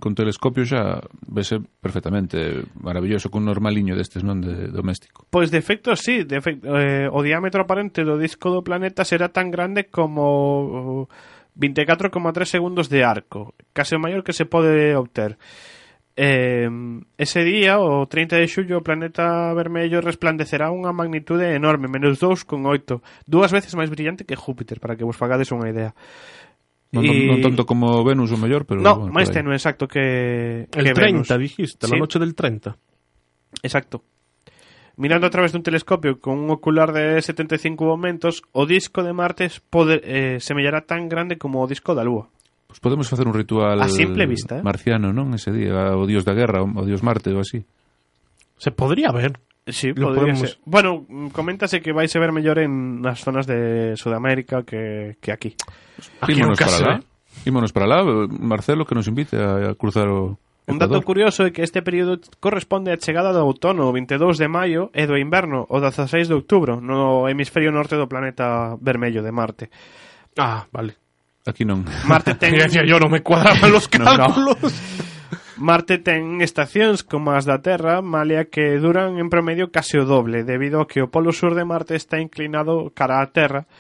[0.02, 5.22] con telescopio xa vese perfectamente maravilloso, con normaliño destes non de doméstico.
[5.30, 6.26] Pois de efecto, sí.
[6.26, 11.06] De efecto, eh, o diámetro aparente do disco do planeta será tan grande como
[11.54, 15.38] 24,3 segundos de arco, case o maior que se pode obter.
[16.14, 16.68] Eh,
[17.16, 23.00] ese día, o 30 de xullo, o planeta vermello resplandecerá unha magnitude enorme, menos 2,8,
[23.24, 25.96] dúas veces máis brillante que Júpiter, para que vos fagades unha idea.
[26.92, 27.24] Non, y...
[27.24, 28.84] non tanto como Venus o mellor, pero...
[28.84, 31.28] No, bueno, máis tenue, exacto, que, El que 30, Venus.
[31.40, 31.92] dijiste, sí.
[31.92, 32.76] la noche del 30.
[33.64, 34.04] Exacto.
[35.00, 39.48] Mirando a través dun telescopio con un ocular de 75 aumentos, o disco de Marte
[39.72, 42.28] pode, eh, semellará tan grande como o disco da Lúa.
[42.72, 44.64] Pois podemos facer un ritual a simple vista, eh?
[44.64, 45.36] marciano, non?
[45.36, 47.68] Ese día, o dios da guerra, o dios Marte ou así.
[48.56, 49.36] Se podría ver.
[49.68, 50.40] Sí, lo podemos.
[50.40, 50.58] Ser.
[50.64, 51.04] Bueno,
[51.36, 55.52] coméntase que vais a ver mellor en nas zonas de Sudamérica que, que aquí.
[56.24, 56.92] aquí Ímonos para lá.
[56.96, 57.44] Eh.
[57.44, 61.04] Ímonos para lá, Marcelo, que nos invite a, a cruzar o Un dato Ecuador.
[61.04, 65.10] curioso é que este período corresponde á chegada do outono o 22 de maio e
[65.10, 69.66] do inverno o 16 de outubro no hemisferio norte do planeta vermello de Marte.
[70.38, 71.01] Ah, vale.
[71.46, 71.84] Aquí non.
[72.10, 72.54] Marte ten...
[72.54, 74.58] yo non me cuadraban los cálculos.
[74.62, 75.00] No, no.
[75.62, 80.42] Marte ten estacións como as da Terra, malia que duran en promedio case o doble,
[80.42, 83.70] debido a que o polo sur de Marte está inclinado cara á Terra,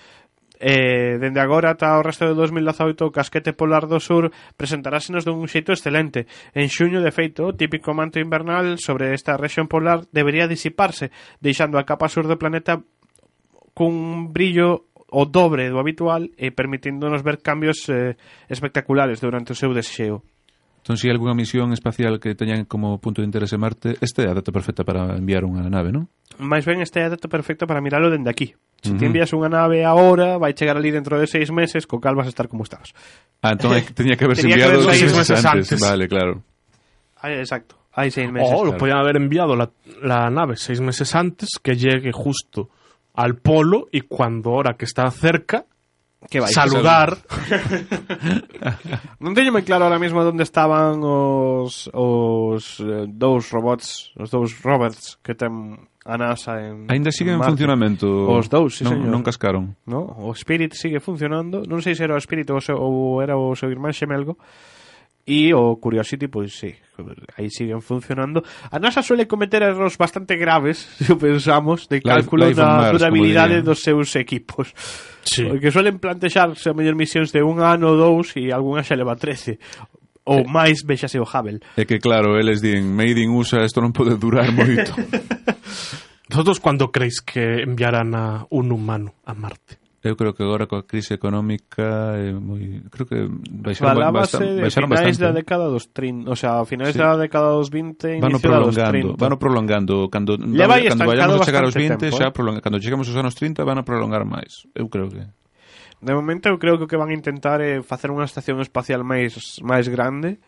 [0.62, 5.42] eh, dende agora ata o resto de 2018 o casquete polar do sur presentarásenos dun
[5.50, 6.30] xeito excelente.
[6.54, 11.10] En xuño, de feito, o típico manto invernal sobre esta rexión polar debería disiparse,
[11.42, 12.78] deixando a capa sur do planeta
[13.74, 18.16] cun brillo o dobre do habitual e permitíndonos ver cambios eh,
[18.48, 20.24] espectaculares durante o seu desxeo.
[20.82, 24.32] Entón, se hai algunha misión espacial que teñan como punto de interese Marte, esta é
[24.32, 26.10] a data perfecta para enviar unha nave, non?
[26.42, 28.56] Máis ben, este é a data perfecta para miralo dende aquí.
[28.82, 29.06] Se uh -huh.
[29.06, 32.34] envías unha nave agora, vai chegar ali dentro de seis meses, co cal vas a
[32.34, 32.90] estar como estás.
[33.44, 35.70] Ah, entón teña que haberse enviado que seis, seis meses antes.
[35.70, 35.78] antes.
[35.78, 36.42] Vale, claro.
[37.22, 38.50] Ay, exacto, hai seis meses.
[38.50, 38.74] Oh, claro.
[38.74, 39.70] lo podían haber enviado la,
[40.02, 42.74] la nave seis meses antes, que llegue justo
[43.14, 45.66] al polo y cuando ahora que está cerca
[46.30, 47.18] que vais, saludar.
[49.22, 54.54] non teño moi claro ahora mesmo onde estaban os os eh, dous robots, os dous
[54.62, 57.52] robots que ten a NASA en Ainda siguen en Marte.
[57.58, 58.06] funcionamento.
[58.30, 59.10] Os dous, sí, non, señor.
[59.10, 59.64] non cascaron.
[59.86, 63.34] No, o Spirit sigue funcionando, non sei se era o Spirit ou, se, ou era
[63.38, 64.38] o seu irmán xemelgo,
[65.24, 66.74] E o Curiosity, pues sí,
[67.36, 68.42] aí siguen funcionando.
[68.70, 74.16] A NASA suele cometer erros bastante graves, si pensamos, de cálculo da durabilidade dos seus
[74.16, 74.74] equipos.
[75.22, 75.44] Sí.
[75.50, 79.14] Porque suelen plantexarse a mellor misións de un ano ou dous e algunha xa leva
[79.14, 79.62] 13
[80.24, 80.46] ou eh.
[80.46, 81.62] máis vexase o Hubble.
[81.78, 84.94] É que claro, eles din, Made in USA, isto non pode durar moito.
[86.30, 89.81] Vosotros cando creis que enviarán a un humano a Marte?
[90.02, 93.22] Eu creo que agora coa crise económica eh, é moi creo que
[93.54, 95.22] baixaron, Falábase baixaron, baixaron finais bastante.
[95.22, 96.98] da década dos 30, o sea, a finais sí.
[96.98, 99.22] da década dos 20 vano inicio prolongando, da dos 30.
[99.22, 102.82] Vano prolongando, cando Leva cando, cando vayamos a chegar aos 20, tempo, xa prolonga, cando
[102.82, 104.66] chegamos aos anos 30 van a prolongar máis.
[104.74, 105.22] Eu creo que
[106.02, 108.58] De momento eu creo que o que van a intentar eh, é facer unha estación
[108.58, 110.42] espacial máis máis grande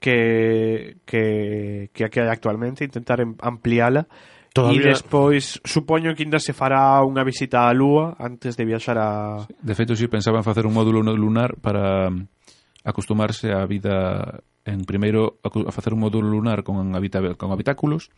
[0.00, 4.08] que que que a que hai actualmente, intentar ampliala
[4.56, 4.88] Todavía...
[4.88, 9.44] E despois, supoño que ainda se fará unha visita á Lúa antes de viaxar a...
[9.44, 12.08] De feito, si sí, pensaban facer un módulo lunar para
[12.80, 18.08] acostumarse á vida en primeiro a facer un módulo lunar con habita con habitáculos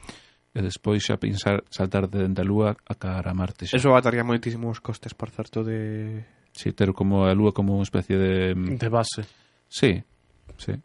[0.55, 3.75] e despois xa pensar saltar dende a Lúa a cara a Marte xa.
[3.75, 6.23] Eso ataría moitísimos costes, por certo, de...
[6.55, 8.55] Si, sí, ter como a Lúa como unha especie de...
[8.55, 9.27] De base.
[9.67, 10.07] Sí,
[10.55, 10.79] sí.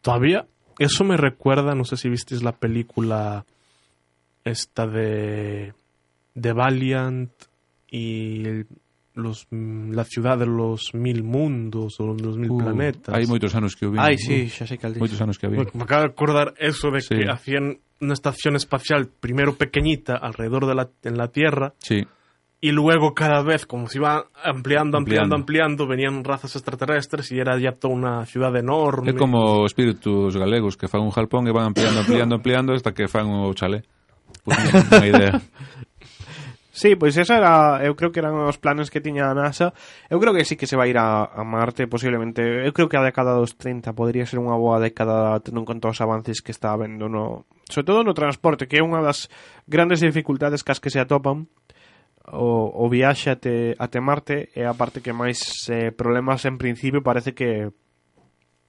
[0.00, 0.46] Todavía,
[0.78, 3.42] eso me recuerda, non sei sé si se visteis la película
[4.44, 5.74] esta de,
[6.34, 7.30] de Valiant
[7.90, 8.64] y
[9.14, 13.12] los, la ciudad de los mil mundos o los mil uh, planetas.
[13.14, 14.00] Hai moitos anos que o vi.
[14.00, 15.60] Ai, sí, xa sei que al Moitos anos que vi.
[15.76, 17.20] Me acabo de acordar eso de sí.
[17.20, 21.74] que hacían una estación espacial primero pequeñita alrededor de la, en la Tierra.
[21.78, 22.04] Sí.
[22.62, 27.38] Y luego cada vez, como se iba ampliando, ampliando, ampliando, ampliando venían razas extraterrestres y
[27.38, 29.10] era ya toda una ciudad enorme.
[29.10, 33.10] É como espíritus galegos que fan un jalpón e van ampliando, ampliando, ampliando hasta que
[33.10, 33.82] fan o chalé
[34.44, 34.58] por
[34.98, 35.34] unha idea.
[36.72, 39.76] Sí, pois esa era, eu creo que eran os planes que tiña a NASA.
[40.08, 42.40] Eu creo que sí que se vai ir a, a Marte posiblemente.
[42.40, 45.92] Eu creo que a década dos 30 podría ser unha boa década tendo en conta
[45.92, 49.28] os avances que está habendo no, sobre todo no transporte, que é unha das
[49.68, 51.44] grandes dificultades cas que se atopan
[52.32, 57.04] o, o viaxe até, até Marte é a parte que máis eh, problemas en principio
[57.04, 57.68] parece que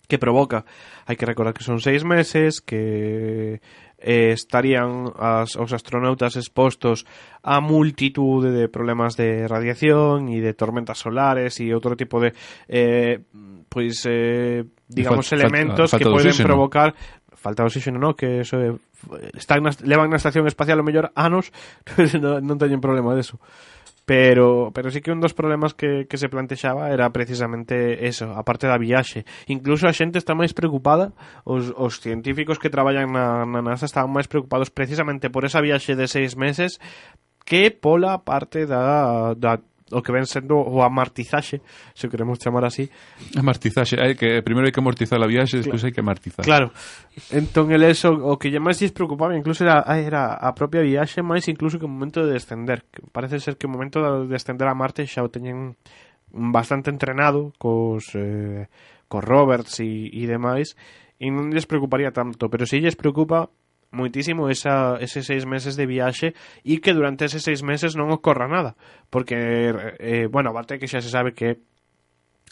[0.07, 0.67] que provoca.
[1.07, 3.63] Hai que recordar que son seis meses, que
[4.03, 7.07] eh, estarían as, os astronautas expostos
[7.39, 12.35] a multitude de problemas de radiación e de tormentas solares e outro tipo de
[12.67, 13.23] eh,
[13.71, 16.89] pois eh, digamos fal elementos falta, falta que poden provocar
[17.43, 18.71] falta de oxígeno, no, que eso eh,
[19.19, 21.51] é, están na, levan na estación espacial o mellor anos,
[22.19, 23.35] non teñen problema deso.
[23.35, 23.82] eso.
[24.05, 28.43] Pero, pero sí que un dos problemas que, que se plantexaba era precisamente eso, a
[28.43, 29.23] parte da viaxe.
[29.47, 31.15] Incluso a xente está máis preocupada,
[31.47, 35.95] os, os científicos que traballan na, na NASA estaban máis preocupados precisamente por esa viaxe
[35.95, 36.83] de seis meses
[37.47, 39.63] que pola parte da, da
[39.93, 41.61] o que ven sendo o amartizaxe,
[41.93, 42.89] se queremos chamar así.
[43.37, 45.63] Amartizaxe, hai que primeiro hai que amortizar a viaxe, claro.
[45.69, 46.43] despois hai que amartizar.
[46.43, 46.73] Claro.
[47.29, 50.81] Entón el eso o que lle máis lles preocupaba incluso era ah, era a propia
[50.81, 52.83] viaxe máis incluso que o momento de descender.
[53.13, 55.77] Parece ser que o momento de descender a Marte xa o teñen
[56.33, 58.67] bastante entrenado cos eh,
[59.05, 60.73] cos Roberts e, e demais
[61.21, 63.53] e non lles preocuparía tanto, pero si lles preocupa
[63.93, 66.33] moitísimo esa, ese seis meses de viaxe
[66.65, 68.73] e que durante eses seis meses non ocorra nada
[69.13, 69.37] porque,
[69.69, 71.61] eh, eh bueno, aparte que xa se sabe que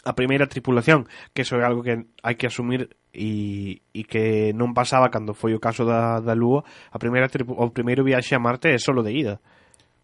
[0.04, 4.74] a primeira tripulación que iso é algo que hai que asumir e, e que non
[4.74, 8.70] pasaba cando foi o caso da, da Lua a primeira o primeiro viaxe a Marte
[8.70, 9.36] é solo de ida.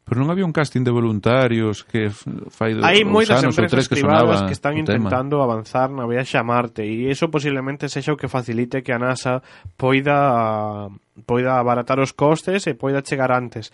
[0.08, 2.08] Pero non había un casting de voluntarios que
[2.48, 5.44] fai dos, Hai moitas anos empresas tres que privadas que están intentando tema.
[5.44, 9.44] avanzar na viaxe a Marte e iso posiblemente sexa o que facilite que a NASA
[9.76, 10.88] poida
[11.28, 13.68] poida abaratar os costes e poida chegar antes.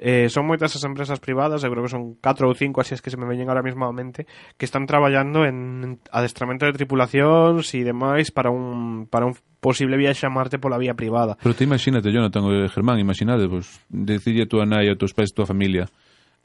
[0.00, 3.04] Eh, son moitas as empresas privadas, eu creo que son 4 ou 5, así es
[3.04, 4.24] que se me veñen ahora mesmo a mente,
[4.56, 10.24] que están traballando en adestramento de tripulacións e demais para un, para un posible viaxe
[10.24, 11.36] a Marte pola vía privada.
[11.36, 15.30] Pero te imagínate, Jonathan, eh, Germán, imagínate, pues, decirlle a tua nai, a tus pais,
[15.32, 15.84] a tua familia,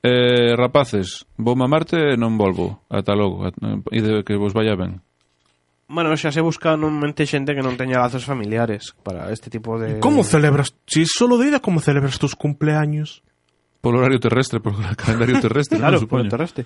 [0.03, 4.51] eh, rapaces, vou a Marte e non volvo, ata logo, eh, e de que vos
[4.51, 4.99] vaya ben.
[5.87, 10.03] Bueno, xa se busca normalmente xente que non teña lazos familiares para este tipo de...
[10.03, 10.75] Como celebras?
[10.83, 13.23] Si solo de ida, como celebras tus cumpleaños?
[13.85, 16.65] Polo horario terrestre, polo calendario terrestre, claro, no, polo terrestre.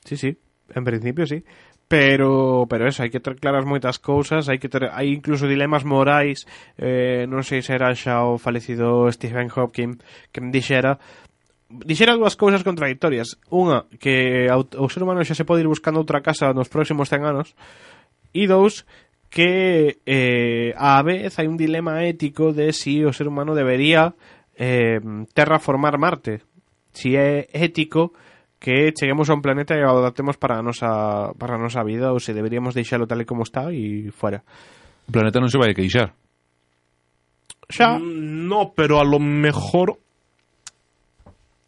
[0.00, 0.32] Sí, sí,
[0.72, 1.44] en principio sí.
[1.86, 5.84] Pero, pero eso, hai que ter claras moitas cousas, hai que ter, hai incluso dilemas
[5.84, 6.48] morais,
[6.80, 10.00] eh, non sei se era xa o falecido Stephen Hopkins
[10.32, 10.96] que me dixera,
[11.68, 13.36] dixera dúas cousas contradictorias.
[13.52, 17.28] Unha, que o ser humano xa se pode ir buscando outra casa nos próximos 100
[17.28, 17.52] anos.
[18.32, 18.88] E dous,
[19.28, 24.16] que eh, a vez hai un dilema ético de si o ser humano debería
[24.56, 25.00] eh,
[25.34, 26.42] terraformar Marte.
[26.94, 28.14] Si é ético
[28.62, 32.14] que cheguemos a un planeta e o adaptemos para a nosa, para a nosa vida
[32.14, 34.40] ou se deberíamos deixalo tal e como está e fuera.
[35.04, 36.16] O planeta non se vai a queixar.
[37.68, 38.00] Xa.
[38.00, 39.96] Mm, No, pero a lo mejor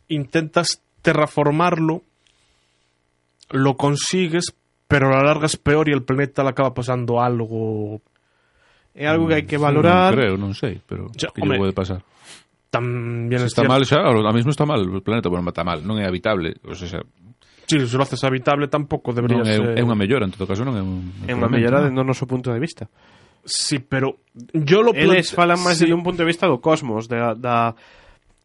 [0.08, 2.02] intentas terraformarlo,
[3.50, 4.54] lo consigues,
[4.88, 8.00] pero a la larga es peor y el planeta le acaba pasando algo.
[8.96, 10.12] É algo que hai que valorar.
[10.12, 12.00] Non creo, non sei, pero pode pasar.
[12.70, 13.72] también se está cierto.
[13.72, 16.74] mal xa, a mismo está mal o planeta, bueno, está mal, non é habitable, o
[16.74, 17.02] sea,
[17.66, 19.74] Si, se lo haces habitable tampouco debería non, é, ser...
[19.74, 21.26] É unha mellora, en todo caso, non é un...
[21.26, 22.86] É unha mellora no noso punto de vista.
[23.42, 24.22] Sí, pero
[24.54, 25.18] yo lo plante...
[25.18, 25.90] Eles falan máis sí.
[25.90, 27.74] de un punto de vista do cosmos, da, da,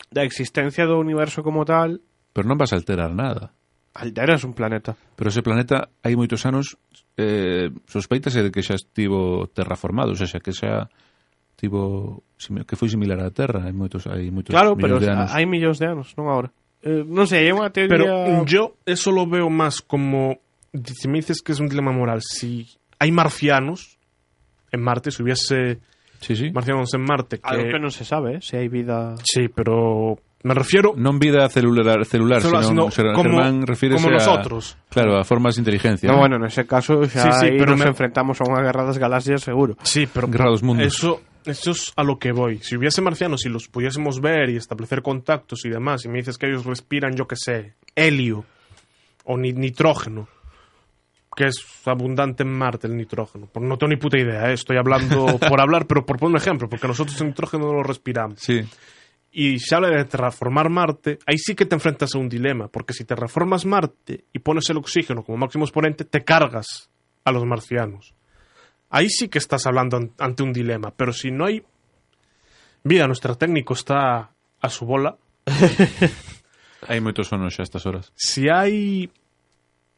[0.09, 2.01] da existencia do universo como tal.
[2.33, 3.53] Pero non vas a alterar nada.
[3.93, 4.97] Alteras un planeta.
[5.13, 6.81] Pero ese planeta hai moitos anos
[7.13, 10.89] eh, sospeitase de que xa estivo terraformado, o sea, que xa
[12.39, 15.29] simi- que foi similar á Terra, hai moitos hai moitos Claro, pero de anos.
[15.29, 16.49] hai millóns de anos, non agora.
[16.81, 17.93] Eh, non sei, é unha teoría...
[17.93, 20.41] Pero yo eso lo veo más como.
[20.73, 22.65] Si me dices que es un dilema moral, si
[22.97, 23.99] hay marcianos
[24.71, 25.77] en Marte, si hubiese
[26.23, 26.49] sí, sí.
[26.49, 27.37] marcianos en Marte.
[27.37, 27.45] Que...
[27.45, 29.13] Algo que non se sabe, eh, se hai vida...
[29.21, 30.97] Sí, pero me refiero.
[30.97, 34.73] Non vida celular, celular, Celular, sino, como- Germán refírese como a, nosotros.
[34.89, 36.09] Claro, a formas de inteligencia.
[36.09, 36.25] No, ¿no?
[36.25, 39.45] bueno, nese caso xa Sí, sí, pero nos me- enfrentamos a unha guerra das galaxias
[39.45, 39.77] seguro.
[39.85, 40.87] Sí, pero Guerra dos mundos.
[40.89, 42.59] Eso, eso es a lo que voy.
[42.59, 46.37] Si hubiese marcianos y los pudiésemos ver y establecer contactos y demás, y me dices
[46.37, 48.45] que ellos respiran, yo qué sé, helio
[49.25, 50.27] o ni- nitrógeno,
[51.35, 53.49] que es abundante en Marte el nitrógeno.
[53.55, 54.53] No tengo ni puta idea, ¿eh?
[54.53, 57.83] estoy hablando por hablar, pero por poner un ejemplo, porque nosotros el nitrógeno no lo
[57.83, 58.39] respiramos.
[58.39, 58.61] Sí.
[59.33, 62.91] Y se habla de terraformar Marte, ahí sí que te enfrentas a un dilema, porque
[62.93, 66.89] si terraformas Marte y pones el oxígeno como máximo exponente, te cargas
[67.23, 68.13] a los marcianos.
[68.91, 71.63] Ahí sí que estás hablando an- ante un dilema, pero si no hay
[72.83, 75.15] vida, nuestro técnico está a su bola.
[76.89, 78.09] Hai moitos sonos xa a estas horas.
[78.17, 79.05] Si hay,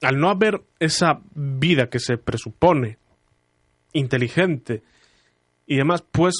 [0.03, 2.99] al no haber esa vida que se presupone
[3.93, 4.83] inteligente
[5.65, 6.35] y demás, pues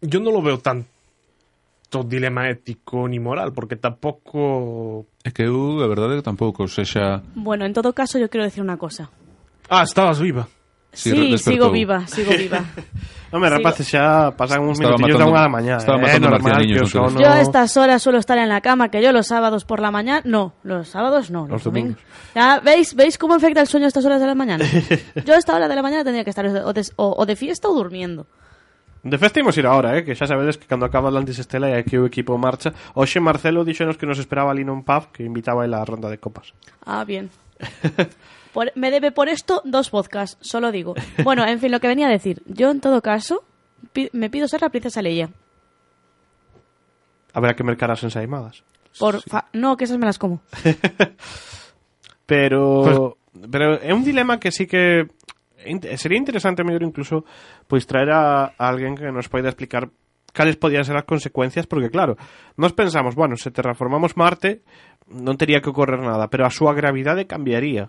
[0.00, 5.06] yo no lo veo tanto dilema ético ni moral, porque tampoco...
[5.22, 7.22] É que eu, a verdade, tampouco sexa...
[7.38, 9.10] Bueno, en todo caso, yo quiero decir una cosa.
[9.70, 10.48] Ah, estabas viva.
[10.92, 12.60] Sí, sigo viva, sigo viva.
[13.32, 15.74] Home, Sigo- rapaces, xa pasan uns Estaba minutillos matando- unha da mañá.
[15.80, 17.16] estaba eh, matando normal marcianiños que o no.
[17.16, 19.88] Yo a estas horas suelo estar en la cama, que yo los sábados por la
[19.90, 21.96] mañana, no, los sábados no, los, Los domingos.
[22.36, 24.64] Ya, ¿veis, ¿Veis cómo afecta el sueño a estas horas de la mañana?
[25.24, 27.36] Yo a esta hora de la mañana tendría que estar o de, o- o de
[27.36, 28.26] fiesta o durmiendo.
[29.02, 31.74] De festa imos ir ahora, eh, que xa sabedes que cando acaba Atlantis Estela e
[31.80, 32.76] aquí o equipo marcha.
[32.92, 36.20] Oxe Marcelo dixonos que nos esperaba ali nun pub que invitaba a la ronda de
[36.20, 36.52] copas.
[36.84, 37.32] Ah, bien.
[38.52, 40.94] Por- me debe por esto dos podcasts, solo digo.
[41.24, 42.42] Bueno, en fin, lo que venía a decir.
[42.46, 43.44] Yo, en todo caso,
[43.92, 45.30] pi- me pido ser la princesa Leia.
[47.32, 48.62] Habrá que mercar as ensaimadas.
[48.98, 50.40] Por fa- no, que esas me las como.
[52.26, 53.16] Pero
[53.50, 55.08] pero é un dilema que sí que
[55.96, 57.24] sería interesante mellor incluso
[57.66, 59.88] pois traer a, a alguén que nos poida explicar
[60.32, 62.16] cales podían ser as consecuencias, porque claro,
[62.56, 64.60] nós pensamos, bueno, se terraformamos Marte
[65.08, 67.88] non tería que ocorrer nada, pero a súa gravidade cambiaría.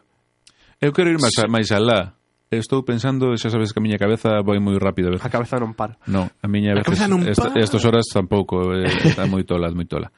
[0.83, 1.47] Eu quero ir máis, sí.
[1.47, 2.19] máis alá.
[2.51, 5.09] Estou pensando, xa sabes que a miña cabeza vai moi rápido.
[5.09, 5.25] A, veces.
[5.25, 5.95] a cabeza non para.
[6.05, 7.55] Non, a miña a veces, cabeza non para.
[7.55, 10.11] Estas horas tampouco, eh, está moi tola, moi tola.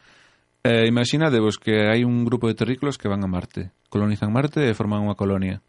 [0.65, 3.77] Eh, imaginadevos que hai un grupo de terrícolas que van a Marte.
[3.93, 5.61] Colonizan Marte e forman unha colonia.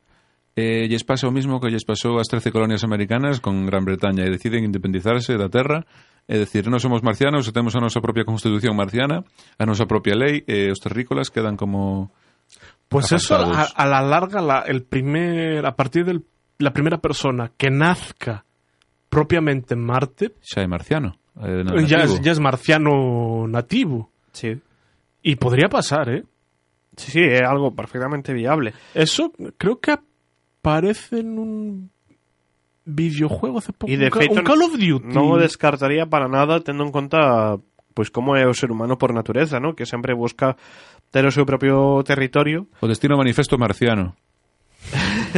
[0.57, 4.25] Eh, lles pasa o mismo que lles pasou ás 13 colonias americanas con Gran Bretaña
[4.25, 5.85] e deciden independizarse da Terra
[6.27, 10.43] É dicir, non somos marcianos, temos a nosa propia constitución marciana, a nosa propia lei,
[10.51, 12.11] e os terrícolas quedan como
[12.89, 16.21] Pues eso, a, a la larga, la, el primer, a partir de
[16.59, 18.45] la primera persona que nazca
[19.09, 21.17] propiamente en Marte, xa é marciano.
[21.43, 24.11] eh, ya, es, ya es marciano nativo.
[24.33, 24.61] Sí.
[25.23, 26.25] Y podría pasar, ¿eh?
[26.97, 28.73] Sí, sí, es algo perfectamente viable.
[28.95, 31.91] Eso creo que aparece en un
[32.85, 33.93] videojuego hace poco.
[33.93, 35.11] Y de un, feito un Call of Duty.
[35.13, 37.59] non o descartaría para nada tendo en conta
[37.97, 39.75] pois como é o ser humano por natureza, ¿no?
[39.75, 40.57] Que sempre busca
[41.33, 42.69] seu propio territorio.
[42.83, 44.13] O destino manifesto marciano.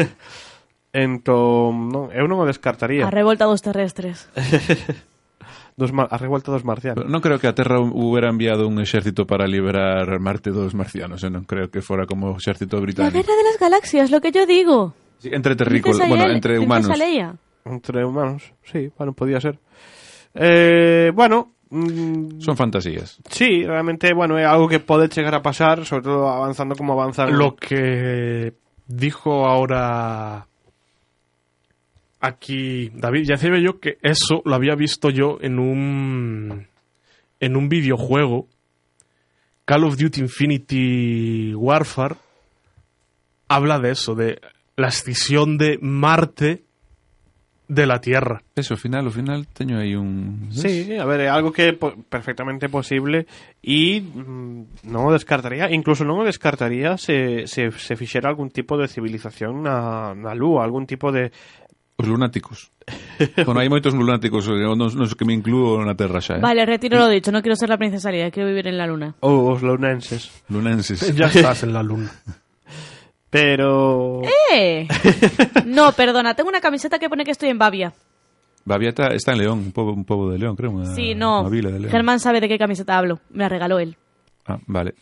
[0.93, 3.05] Entón, non, eu non o descartaría.
[3.05, 4.27] A revolta dos terrestres.
[5.79, 7.07] dos mar, a revolta dos marcianos.
[7.07, 11.31] Non creo que a Terra hubiera enviado un exército para liberar Marte dos marcianos, eh,
[11.31, 13.15] non creo que fuera como o exército La británico.
[13.15, 14.97] guerra de las galaxias, lo que yo digo.
[15.23, 16.91] Sí, entre terrícolas, bueno, entre humanos.
[17.65, 19.61] Entre humanos, sí, bueno, podía ser.
[20.35, 23.19] Eh, bueno, mm, Son fantasías.
[23.31, 27.37] sí, realmente, bueno, é algo que pode chegar a pasar, sobre todo avanzando como avanzan.
[27.37, 28.55] Lo que
[28.87, 30.47] dijo ahora
[32.21, 36.67] aquí David, ya decía yo que eso lo había visto yo en un
[37.41, 38.49] en un videojuego
[39.65, 42.17] Call of Duty Infinity Warfare
[43.49, 44.41] habla de eso, de
[44.77, 46.65] la escisión de Marte
[47.69, 48.43] de la Tierra.
[48.57, 50.49] Eso, ao final, ao final teño aí un...
[50.51, 53.29] Sí, a ver, é algo que é perfectamente posible
[53.61, 58.81] e mm, non o descartaría, incluso non o descartaría se, se, se fixera algún tipo
[58.81, 61.29] de civilización na, na Lúa, algún tipo de...
[62.01, 62.73] Os lunáticos.
[63.45, 66.43] bueno, hai moitos lunáticos, nos, nos que me incluo na Terra xa, eh?
[66.43, 69.13] Vale, retiro lo dicho, no quiero ser la princesa Leia, quiero vivir en la luna.
[69.21, 70.33] Ou os lunenses.
[70.49, 71.05] Lunenses.
[71.19, 72.09] Ya estás en la luna.
[73.31, 74.23] Pero...
[74.53, 74.89] ¡Eh!
[75.67, 77.93] No, perdona, tengo una camiseta que pone que estoy en Bavia.
[78.65, 80.71] Babia está, está en León, un pobo, un pobo de León, creo.
[80.73, 81.45] Unha, Sí, no.
[81.45, 81.93] Unha vila de León.
[81.93, 83.21] Germán sabe de qué camiseta hablo.
[83.31, 83.97] Me la regaló él.
[84.45, 84.95] Ah, vale.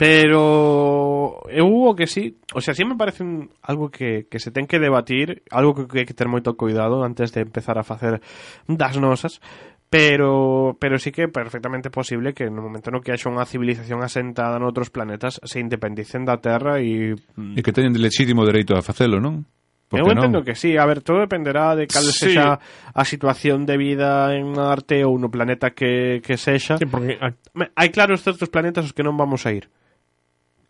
[0.00, 4.48] Pero eu o que sí, o sea, sí me parece un, algo que, que se
[4.48, 7.84] ten que debatir, algo que, que hai que ter moito cuidado antes de empezar a
[7.84, 8.24] facer
[8.64, 9.44] das nosas,
[9.90, 14.06] pero, pero sí que é perfectamente posible que no momento no que haxa unha civilización
[14.06, 17.18] asentada noutros planetas se independicen da Terra e...
[17.18, 17.58] E mm.
[17.58, 19.42] que teñen legítimo dereito a facelo, non?
[19.90, 20.46] Porque eu entendo non?
[20.46, 22.30] que sí, a ver, todo dependerá de cal sí.
[22.30, 22.62] sexa
[22.94, 26.78] a situación de vida en Marte ou no planeta que, que sexa.
[26.78, 29.66] Sí, porque hai claros certos planetas os que non vamos a ir.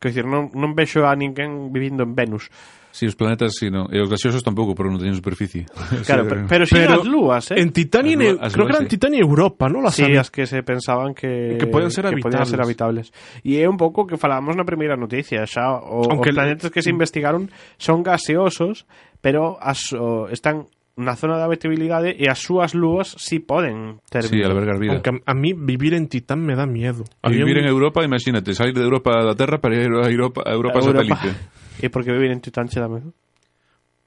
[0.00, 2.48] Quer dizer, non, non vexo a ninguén vivindo en Venus.
[2.92, 3.86] Si, os planetas, si, non.
[3.94, 5.64] E os gaseosos tampouco, porque non teñen superficie.
[6.08, 7.62] Claro, pero, pero sí Pero as lúas, eh?
[7.62, 8.90] en Titania, As y- lu- as creo que eran sí.
[8.98, 9.78] Titania y Europa, ¿no?
[9.78, 13.14] Las Sí, as que se pensaban que Que podían ser podían ser habitables.
[13.46, 16.82] E é un pouco que falábamos na primeira noticia, xa o, Aunque os planetas que
[16.82, 17.46] se investigaron
[17.78, 18.90] son gaseosos,
[19.22, 20.66] pero as, o, están
[21.00, 24.50] na zona de habitabilidade e as súas lúas sí poden ter Sí, vida.
[24.50, 24.98] albergar vida.
[24.98, 27.06] Aunque a, a mí vivir en Titán me da miedo.
[27.22, 30.10] E Había vivir un- en Europa, imagínate, salir de Europa da Terra para ir a
[30.10, 31.30] Europa, a Europa, satélite.
[31.80, 33.12] E porque vivir en Titán che dá medo?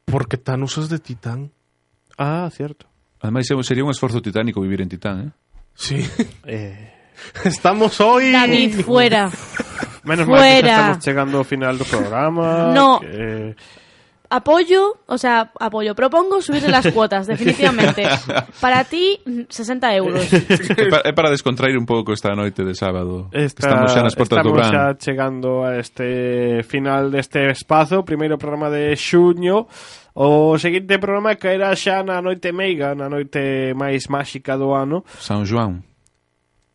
[0.05, 1.51] Porque Thanos es de Titán.
[2.17, 2.85] Ah, cierto.
[3.19, 5.31] Ademais, sería un esforzo titánico vivir en Titán, eh?
[5.73, 6.05] Sí.
[6.45, 6.93] Eh,
[7.43, 8.31] Estamos hoy...
[8.31, 9.31] David, fuera.
[10.03, 10.69] menos mal que Fuera.
[10.75, 12.73] estamos chegando ao final do programa.
[12.73, 12.99] No.
[12.99, 13.55] Que...
[14.33, 15.93] Apoyo, o sea, apoyo.
[15.93, 18.01] Propongo subirle las cuotas, definitivamente.
[18.59, 20.33] Para ti, 60 euros.
[20.33, 23.29] é, para, é para descontrair un pouco esta noite de sábado.
[23.29, 24.73] Está, estamos xa nas portas do estamos Bran.
[24.73, 29.69] xa chegando a este final deste espazo, primeiro programa de xuño.
[30.17, 35.05] O seguinte programa caerá xa na noite meiga, na noite máis máxica do ano.
[35.21, 35.92] San João.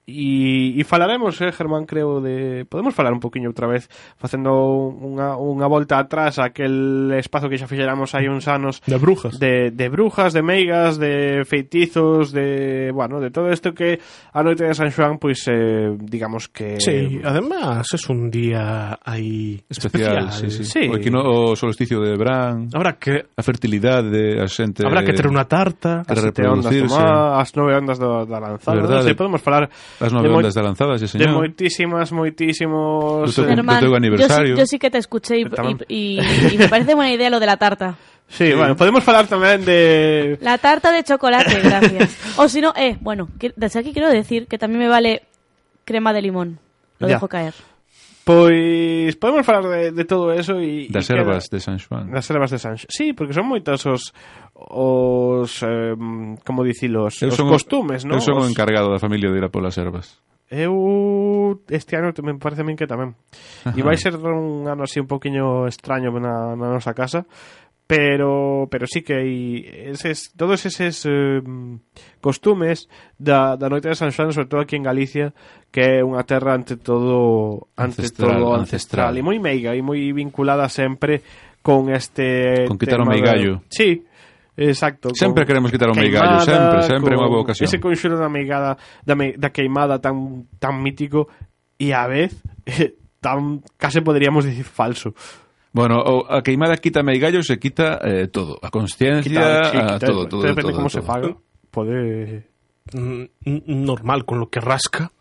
[0.09, 2.65] E, e falaremos, eh, Germán, creo, de...
[2.65, 4.57] Podemos falar un poquinho outra vez facendo
[5.05, 9.69] unha, unha volta atrás aquel espazo que xa fixéramos hai uns anos De brujas De,
[9.69, 12.89] de brujas, de meigas, de feitizos, de...
[12.97, 14.01] Bueno, de todo isto que
[14.33, 16.81] a noite de San Xoán, pois, pues, eh, digamos que...
[16.81, 20.33] Sí, además es un día aí especial, especial.
[20.33, 20.65] Sí, sí.
[20.65, 20.83] sí.
[20.89, 23.29] O, equino, o solsticio de verán Habrá que...
[23.37, 28.25] A fertilidade a xente Habrá que ter unha tarta Para reproducirse As nove ondas do,
[28.25, 29.13] da lanzada Verdade.
[29.13, 29.69] Sí, podemos falar
[30.01, 31.35] As de nove ondas da lanzada, sí, de señor.
[31.35, 33.35] moitísimas, moitísimos...
[33.35, 34.55] Do teu- eh, Germán, teu yo, aniversario.
[34.55, 35.45] sí, yo sí que te escuché y,
[35.89, 37.97] y- y- y me parece buena idea lo de la tarta.
[38.29, 40.37] Sí, bueno, podemos falar tamén de...
[40.45, 42.15] La tarta de chocolate, gracias.
[42.37, 45.23] O si no, eh, bueno, desde aquí quiero decir que también me vale
[45.85, 46.59] crema de limón.
[47.01, 47.15] Lo Ya.
[47.17, 47.55] dejo caer.
[48.29, 52.13] Pois podemos falar de, de todo eso e das ervas de San Juan.
[52.13, 52.93] Das ervas de San Juan.
[52.93, 54.13] Sí, porque son moitas os
[54.53, 55.97] os eh,
[56.45, 58.21] como dicilos, eu os son costumes, non?
[58.21, 58.45] Eu son os...
[58.45, 60.21] o encargado da familia de ir a polas ervas.
[60.53, 63.17] Eu este ano me parece a min que tamén.
[63.73, 67.25] E vai ser un ano así un poquinho extraño na, na nosa casa,
[67.89, 69.65] pero pero sí que hai
[69.97, 71.41] eses, todos eses eh,
[72.21, 72.85] costumes
[73.17, 75.33] da, da noite de San Xoán, sobre todo aquí en Galicia,
[75.73, 79.13] que é unha terra ante todo ante ancestral, todo ancestral, ancestral.
[79.17, 81.25] e moi meiga e moi vinculada sempre
[81.65, 83.65] con este con quitar o meigallo.
[83.65, 83.73] De...
[83.73, 83.91] Sí,
[84.59, 85.15] Exacto.
[85.15, 87.71] Sempre queremos quitar o meigallo, sempre, sempre unha boa ocasión.
[87.71, 88.75] Ese conxuro da meigada,
[89.07, 91.31] da, me, da queimada tan tan mítico
[91.79, 92.37] e a vez
[93.25, 95.15] tan case poderíamos dicir falso.
[95.79, 98.59] Bueno, o, a queimada quita meigallo se quita eh, todo.
[98.67, 100.89] A consciencia, sí, a todo, todo, depende todo, todo.
[100.91, 101.37] se faga.
[101.71, 102.51] Pode...
[102.95, 105.13] Mm, n- normal, con lo que rasca.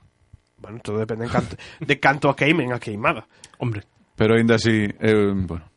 [0.58, 1.56] Bueno, todo depende de canto,
[1.86, 3.28] de canto a queimen a queimada.
[3.60, 3.84] Hombre,
[4.16, 5.70] Pero ainda así, eh, bueno,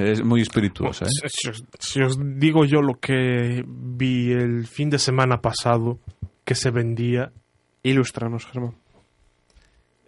[0.00, 1.12] es moi espirituosa, eh?
[1.12, 6.00] si, si os, si os digo yo lo que vi el fin de semana pasado
[6.48, 7.32] que se vendía,
[7.84, 8.72] Ilústranos, Germán.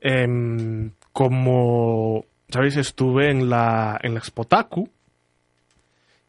[0.01, 4.88] em, como sabéis, estuve en la, en la Expotaku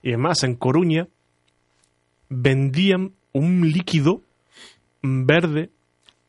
[0.02, 1.08] y además en Coruña
[2.30, 4.22] vendían un líquido
[5.02, 5.70] verde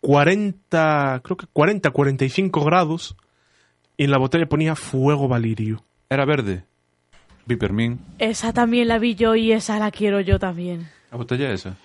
[0.00, 3.16] 40, creo que 40, 45 grados
[3.96, 5.84] y en la botella ponía fuego valirio.
[6.08, 6.64] Era verde.
[7.46, 7.98] Vipermin.
[8.18, 10.88] Esa también la vi yo y esa la quiero yo también.
[11.10, 11.76] A botella esa.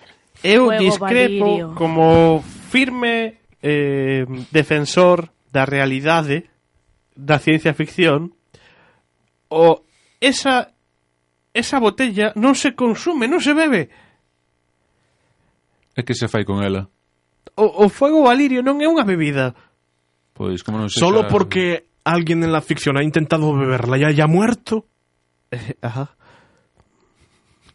[0.42, 1.74] Eu Fuego discrepo Valirio.
[1.74, 6.50] como firme eh, defensor da realidade
[7.16, 8.36] da ciencia ficción
[9.48, 9.82] o
[10.20, 10.76] esa
[11.56, 13.88] esa botella non se consume, non se bebe.
[15.96, 16.92] E que se fai con ela?
[17.56, 19.56] O, o fuego valirio non é unha bebida.
[20.36, 21.32] Pois, como non se Solo xa...
[21.32, 24.84] porque alguén en la ficción ha intentado beberla e haya muerto?
[25.48, 26.12] Eh, ajá.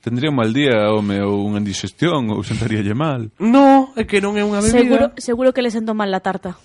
[0.02, 3.34] Tendría un mal día, home, ou unha indigestión, ou sentaríalle mal.
[3.42, 4.82] No, é que non é unha bebida.
[4.82, 6.58] Seguro, seguro que le sento mal la tarta.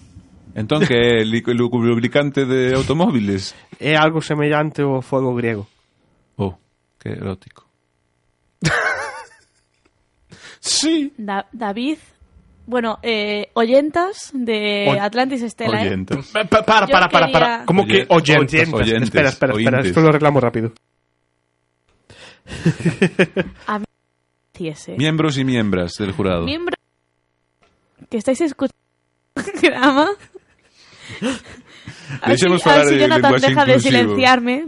[0.56, 3.52] Entón, que é lubricante de automóviles?
[3.78, 5.68] É algo semellante ao fuego griego.
[6.40, 6.56] Oh,
[6.98, 7.68] que erótico.
[10.60, 11.12] Sí.
[11.16, 11.98] Da- David,
[12.66, 15.84] bueno, eh, oyentas de Oy- Atlantis Estela.
[15.84, 15.86] ¿eh?
[15.86, 16.26] Oyentes.
[16.32, 17.64] Pa- pa- Para, para, para, para.
[17.66, 18.54] ¿Cómo que Oye- oyentes?
[18.54, 18.74] oyentes.
[18.74, 19.86] Oyentes, espera, espera, espera, oyentes.
[19.86, 20.72] esto lo reclamo rápido.
[23.66, 23.84] A mí.
[24.96, 26.44] Miembros y miembras del jurado.
[26.44, 26.74] Miembro
[28.08, 28.74] que estáis escuchando
[29.36, 30.08] el programa.
[32.22, 33.78] Así, así de Jonathan deja de inclusivo.
[33.80, 34.64] silenciarme.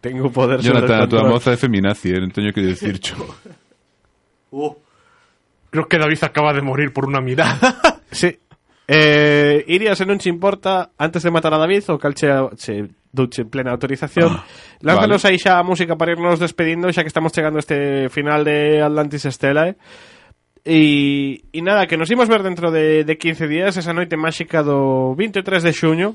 [0.00, 1.30] Tengo poder sobre Jonathan, control.
[1.30, 3.14] moza é feminazi, eh, non teño que dicir cho.
[5.70, 7.76] Creo que David acaba de morir por una mirada.
[8.10, 8.38] Sí.
[8.88, 12.24] Eh, Iria, se non che importa, antes de matar a David, o calche
[12.56, 14.32] che douche plena autorización.
[14.32, 14.44] Ah,
[14.80, 15.36] Lánzanos vale.
[15.36, 18.80] aí xa a música para irnos despedindo, xa que estamos chegando a este final de
[18.80, 19.76] Atlantis Stella, eh.
[20.68, 24.60] E, e nada, que nos imos ver dentro de, de 15 días esa noite máxica
[24.60, 26.12] do 23 de xuño.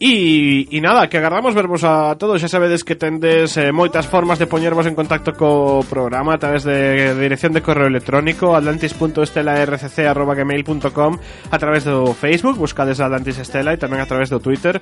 [0.00, 2.38] E, e nada, que agardamos vervos a todos.
[2.38, 6.62] Xa sabedes que tendes eh, moitas formas de poñervos en contacto co programa A través
[6.62, 11.12] de, de dirección de correo electrónico atlantis.estelarcc.gmail.com
[11.50, 14.78] A través do Facebook, buscades Atlantis Estela E tamén a través do Twitter.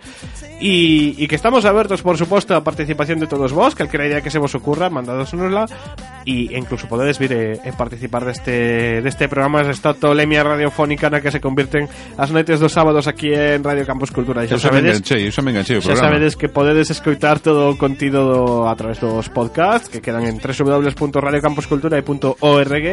[0.61, 4.29] E, e que estamos abertos, por suposto, a participación de todos vos Calquera idea que
[4.29, 5.65] se vos ocurra, mandádosnosla
[6.29, 11.33] E incluso podedes vir e, e participar deste, deste programa Esta tolemia radiofónica na que
[11.33, 11.89] se convirten
[12.21, 14.45] as noites dos sábados aquí en Radio Campus Cultura.
[14.45, 16.11] Xa me sabedes enganchei, xa me enganchei o Xa programa.
[16.11, 20.43] sabedes que podedes escoitar todo o contido do, a través dos podcasts que quedan en
[20.43, 22.87] www.radiocampuscultura.org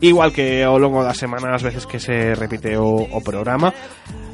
[0.00, 3.76] igual que ao longo da semana as veces que se repite o, o programa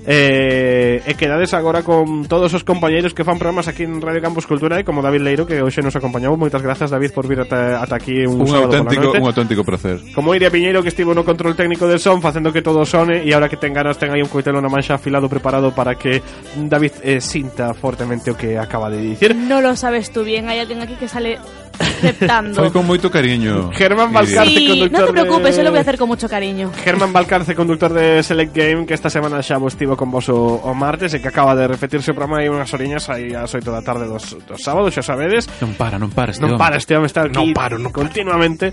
[0.07, 4.49] eh, e quedades agora con todos os compañeiros que fan programas aquí en Radio Campus
[4.49, 7.85] Cultura e como David Leiro que hoxe nos acompañou moitas grazas David por vir ata,
[7.85, 11.53] ata aquí un, un auténtico un auténtico placer como Iria Piñeiro que estivo no control
[11.53, 14.33] técnico del son facendo que todo sone e ahora que ten ganas ten aí un
[14.33, 16.25] coitelo na mancha afilado preparado para que
[16.57, 20.61] David eh, sinta fortemente o que acaba de dicir no lo sabes tú bien hai
[20.61, 21.37] alguén aquí que sale
[21.81, 22.61] aceptando.
[22.61, 23.71] Foi con moito cariño.
[23.73, 25.61] Germán Balcarce, sí, conductor Non te preocupes, de...
[25.61, 26.71] eu lo voy a hacer con mucho cariño.
[26.85, 30.61] Germán Balcarce, conductor de Select Game, que esta semana xa vos estivo con vos o,
[30.63, 33.67] o martes E que acaba de repetirse o programa aí unhas oriñas Aí ás 8
[33.67, 36.61] da tarde dos, dos sábados, xa sabedes Non para, non para este Non home.
[36.61, 38.71] para, este home está aquí Non paro, non continuamente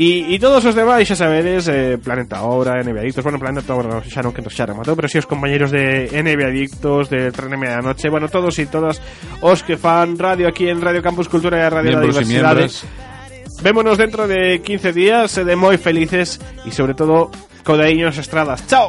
[0.00, 4.00] E, e todos os demais, xa sabedes, eh, Planeta Obra, NB Adictos, bueno, Planeta Obra
[4.00, 7.84] xa non que xa rematou, pero si os compañeros de NB Adictos, de Tren Media
[7.84, 9.04] Noche, bueno, todos e todas
[9.44, 12.24] os que fan radio aquí en Radio Campus Cultura e a Radio da Miembros e
[12.24, 12.64] Diversidade.
[13.60, 17.28] Vémonos dentro de 15 días, eh, de moi felices e sobre todo
[17.62, 18.64] codeiños estradas.
[18.64, 18.88] Chao.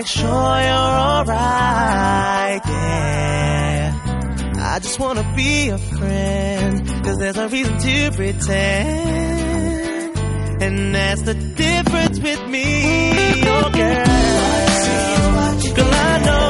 [0.00, 3.92] make sure you're alright, yeah.
[4.56, 8.56] I just wanna be a friend, cause there's no reason to pretend.
[10.62, 12.82] And that's the difference with me,
[13.44, 14.06] oh girl.
[15.76, 16.49] Girl, I know